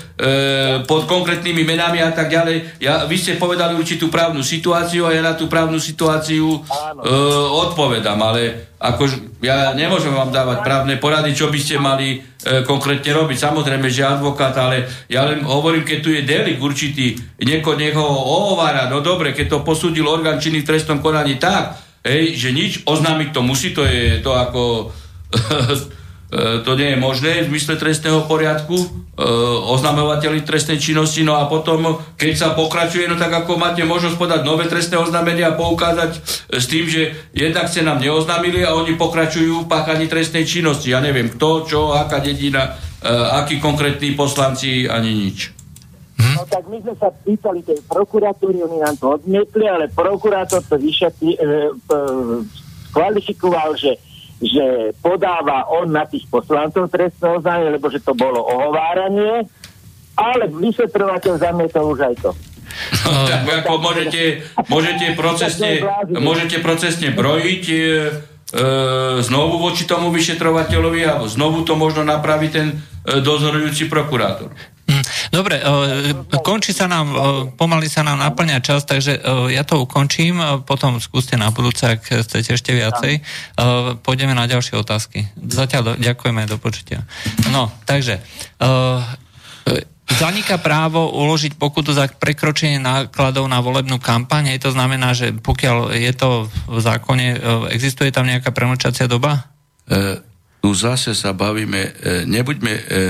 [0.83, 5.23] pod konkrétnymi menami a tak ďalej, ja, vy ste povedali určitú právnu situáciu a ja
[5.23, 6.59] na tú právnu situáciu e,
[7.71, 9.07] odpovedám, ale ako,
[9.39, 13.39] ja nemôžem vám dávať právne porady, čo by ste mali e, konkrétne robiť.
[13.39, 18.91] Samozrejme, že advokát, ale ja len hovorím, keď tu je delik určitý, nieko, niekoho ohovára,
[18.91, 23.29] no dobre, keď to posúdil orgán činný v trestnom konaní tak, hej, že nič, oznámiť
[23.35, 24.93] to musí, to je to ako
[26.33, 28.87] E, to nie je možné v mysle trestného poriadku, e,
[29.69, 34.41] oznamovateľi trestnej činnosti, no a potom, keď sa pokračuje, no tak ako máte možnosť podať
[34.41, 39.69] nové trestné oznámenia a poukázať s tým, že jednak ste nám neoznámili a oni pokračujú
[39.69, 40.97] v páchaní trestnej činnosti.
[40.97, 45.62] Ja neviem kto, čo, aká dedina, e, akí konkrétni poslanci, ani nič.
[46.23, 46.35] Hm?
[46.39, 50.79] No tak my sme sa pýtali tej prokuratúry, oni nám to odmietli, ale prokurátor to
[50.79, 51.99] vyšetli, e, e,
[52.95, 53.99] kvalifikoval, že
[54.43, 59.47] že podáva on na tých poslancov trestné oznámenie, lebo že to bolo ohováranie
[60.17, 62.31] ale vyšetrovateľ zamietol už aj to.
[63.05, 67.81] No, tak ako môžete, môžete, procesne, môžete procesne brojiť e, e,
[69.21, 74.57] znovu voči tomu vyšetrovateľovi a znovu to možno napraví ten e, dozorujúci prokurátor.
[75.31, 77.17] Dobre, e, končí sa nám, e,
[77.55, 82.27] pomaly sa nám naplňa čas, takže e, ja to ukončím, potom skúste na budúce, ak
[82.27, 83.25] chcete ešte viacej.
[84.05, 85.29] Pôjdeme na ďalšie otázky.
[85.37, 87.05] Zatiaľ ďakujeme, do počutia.
[87.49, 88.21] No, takže
[90.13, 94.59] zaniká právo uložiť pokutu za prekročenie nákladov na volebnú kampaň.
[94.61, 96.31] To znamená, že pokiaľ je to
[96.69, 97.27] v zákone,
[97.73, 99.53] existuje tam nejaká premlčacia doba?
[99.89, 100.32] E,
[100.63, 101.91] tu zase sa bavíme, e,
[102.23, 103.05] nebuďme, e, e,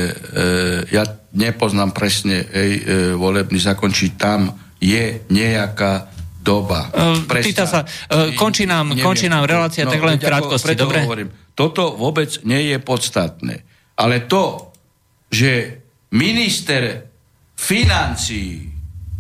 [0.89, 1.05] ja
[1.37, 2.73] nepoznám presne ej,
[3.17, 6.09] volebný zákon, či tam je nejaká
[6.41, 6.89] doba.
[6.89, 10.73] E, pýta sa, e, končí nám, neviem, končí nám relácia, no, tak len v krátkosti,
[10.73, 11.05] dobre?
[11.05, 13.69] Hovorím, toto vôbec nie je podstatné.
[14.01, 14.73] Ale to,
[15.29, 15.85] že
[16.17, 17.05] minister
[17.53, 18.65] financií,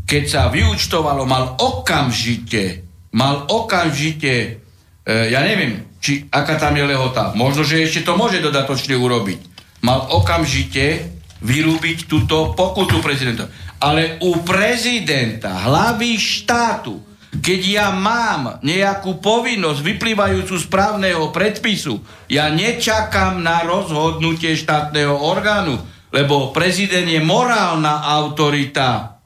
[0.09, 2.81] keď sa vyučtovalo, mal okamžite,
[3.13, 4.59] mal okamžite,
[5.05, 9.41] ja neviem, či aká tam je lehota, možno, že ešte to môže dodatočne urobiť,
[9.87, 13.47] mal okamžite vyrúbiť túto pokutu prezidenta.
[13.83, 16.99] Ale u prezidenta, hlavy štátu,
[17.33, 25.79] keď ja mám nejakú povinnosť vyplývajúcu z právneho predpisu, ja nečakám na rozhodnutie štátneho orgánu
[26.13, 29.17] lebo prezident je morálna autorita.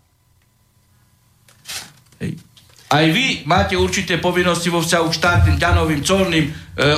[2.23, 2.39] Hej.
[2.87, 6.53] Aj vy máte určité povinnosti vo vzťahu k štátnym, ďanovým, colným e,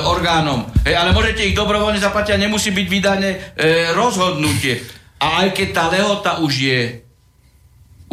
[0.05, 0.69] orgánom.
[0.85, 3.37] Hej, ale môžete ich dobrovoľne zaplatiť a nemusí byť vydané e,
[3.97, 4.85] rozhodnutie.
[5.17, 6.79] A aj keď tá lehota už je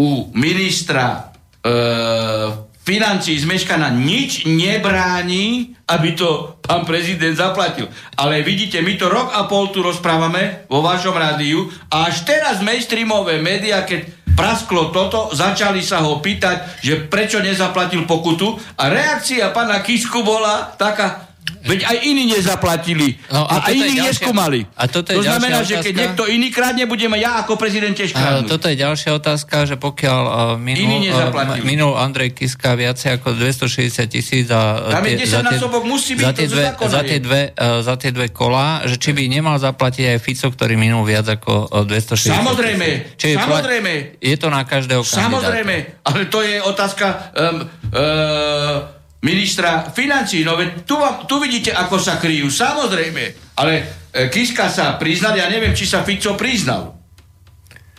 [0.01, 7.93] u ministra e, financí zmeškaná, nič nebráni, aby to pán prezident zaplatil.
[8.17, 12.65] Ale vidíte, my to rok a pol tu rozprávame vo vašom rádiu a až teraz
[12.65, 19.51] mainstreamové médiá, keď prasklo toto, začali sa ho pýtať, že prečo nezaplatil pokutu a reakcia
[19.51, 21.26] pána Kisku bola taká,
[21.67, 23.19] Veď aj iní nezaplatili.
[23.31, 24.61] No, a, a iní ďalšia, neskúmali.
[24.79, 27.95] A toto je to znamená, otázka, že keď niekto iný kradne, budeme ja ako prezident
[27.95, 28.51] tiež kradnúť.
[28.51, 34.07] Toto je ďalšia otázka, že pokiaľ uh, minul, uh, minul Andrej Kiska viacej ako 260
[34.07, 38.11] tisíc za, tie, za, tie, byť, za, tie dve, za, tie dve, uh, za tie
[38.15, 42.31] dve kola, že či by nemal zaplatiť aj Fico, ktorý minul viac ako uh, 260
[42.31, 42.89] Samozrejme,
[43.19, 43.39] tisíc.
[43.39, 43.93] samozrejme.
[44.23, 45.27] Je to na každého kandidáta.
[45.31, 45.77] Samozrejme,
[46.07, 48.96] ale to je otázka um, uh,
[49.27, 50.47] ministra financí.
[50.47, 50.95] No veď tu,
[51.27, 52.47] tu vidíte, ako sa kryjú.
[52.47, 53.55] Samozrejme.
[53.59, 53.73] Ale
[54.15, 56.95] e, Kiska sa priznal, ja neviem, či sa Fico priznal.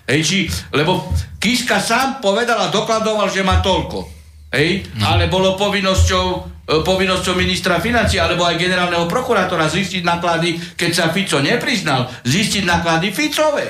[0.07, 0.39] Hej, či,
[0.71, 4.07] lebo Kiska sám povedal a dokladoval, že má toľko.
[4.55, 5.03] Hej, no.
[5.03, 6.25] ale bolo povinnosťou,
[6.63, 12.63] e, povinnosťou ministra financí alebo aj generálneho prokurátora zistiť náklady, keď sa Fico nepriznal, zistiť
[12.63, 13.67] náklady Ficové.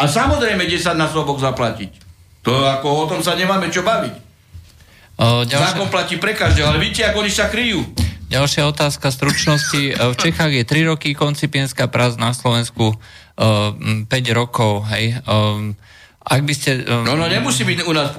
[0.00, 2.00] A samozrejme 10 násobok zaplatiť.
[2.48, 4.23] To ako o tom sa nemáme čo baviť.
[5.14, 5.78] O, ďalšia...
[5.78, 7.86] Zákon platí pre každého, ale vidíte, ako oni sa kryjú.
[8.30, 9.94] Ďalšia otázka stručnosti.
[9.94, 12.98] V Čechách je 3 roky koncipienská prác na Slovensku
[13.38, 14.90] 5 rokov.
[14.90, 15.22] Hej.
[16.24, 16.82] Ak by ste...
[16.82, 18.18] No, no, nemusí byť u nás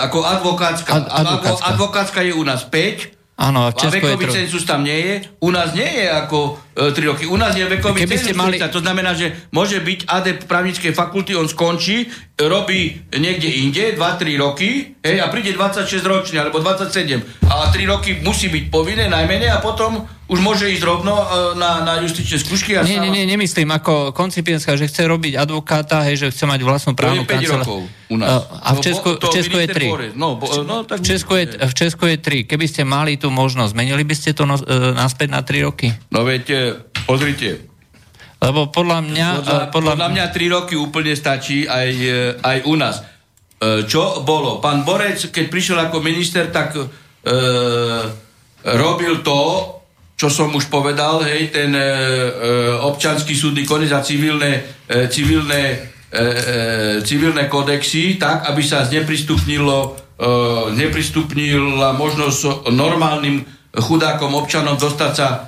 [0.00, 0.90] ako advokátska.
[0.90, 1.64] Ad, advokátska.
[1.70, 4.34] Advokátska je u nás 5 Áno, v Česku a vekový tro...
[4.38, 5.14] cenzus tam nie je.
[5.42, 7.24] U nás nie je ako e, 3 roky.
[7.26, 8.62] U nás je vekový Keby cenzus mali...
[8.62, 12.06] to znamená, že môže byť adept právnickej fakulty, on skončí,
[12.38, 18.22] robí niekde inde 2-3 roky hej, a príde 26 ročný alebo 27 a 3 roky
[18.22, 21.26] musí byť povinné najmenej a potom už môže ísť rovno e,
[21.60, 22.80] na, na justičné skúšky.
[22.80, 26.60] A nie, nie, nie, nemyslím ako koncipienská, že chce robiť advokáta, hej, že chce mať
[26.64, 27.84] vlastnú právnu kanceláriu.
[28.08, 28.48] u nás.
[28.64, 30.16] A v Česku, v Česku je 3.
[30.16, 32.48] No, bo, no, tak v, Česku je, v Česku je 3.
[32.48, 35.92] Keby ste mali tú možnosť, zmenili by ste to no, e, naspäť na 3 roky?
[36.08, 37.68] No viete, pozrite.
[38.40, 39.28] Lebo podľa mňa...
[39.44, 41.88] Podľa, podľa, podľa mňa 3 roky úplne stačí aj,
[42.40, 42.96] aj u nás.
[43.64, 44.60] Čo bolo?
[44.60, 46.84] Pán Borec, keď prišiel ako minister, tak e,
[48.64, 49.40] robil to,
[50.14, 51.86] čo som už povedal, hej, ten e, e,
[52.86, 55.76] občanský súdny konec a civilné, e, civilné, e,
[56.14, 56.22] e,
[57.02, 60.26] civilné kodexy, tak, aby sa zneprisupnilo e,
[60.78, 63.42] zneprisupnila možnosť normálnym
[63.74, 65.38] chudákom občanom dostať sa e,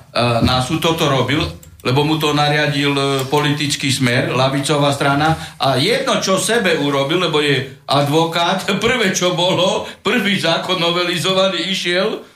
[0.42, 0.82] na súd.
[0.82, 1.46] Toto robil,
[1.86, 5.56] lebo mu to nariadil e, politický smer, lavicová strana.
[5.62, 12.34] A jedno, čo sebe urobil, lebo je advokát, prvé, čo bolo, prvý zákon novelizovaný išiel,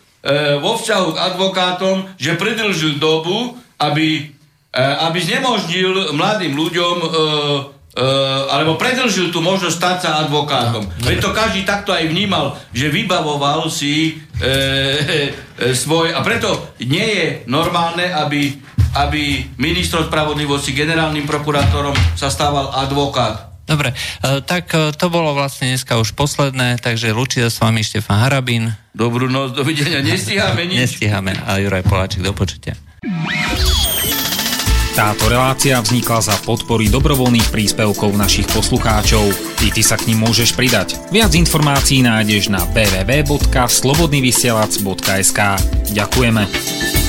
[0.60, 4.28] vo vzťahu k advokátom, že predlžil dobu, aby,
[4.68, 8.04] e, aby znemožnil mladým ľuďom e, e,
[8.52, 10.84] alebo predlžil tú možnosť stať sa advokátom.
[10.84, 16.12] No, Veď to každý takto aj vnímal, že vybavoval si e, e, svoj...
[16.12, 18.60] A preto nie je normálne, aby,
[19.00, 23.49] aby ministrom spravodlivosti, generálnym prokurátorom sa stával advokát.
[23.70, 27.86] Dobre, e, tak e, to bolo vlastne dneska už posledné, takže lúči sa s vami
[27.86, 28.74] Štefan Harabín.
[28.90, 30.90] Dobrú noc, dovidenia, nestíhame nič.
[30.90, 32.74] Nestíhame, a Juraj Poláčik, do počutia.
[34.90, 39.30] Táto relácia vznikla za podpory dobrovoľných príspevkov našich poslucháčov.
[39.62, 40.98] I ty sa k ním môžeš pridať.
[41.14, 45.40] Viac informácií nájdeš na www.slobodnyvysielac.sk
[45.94, 46.99] Ďakujeme.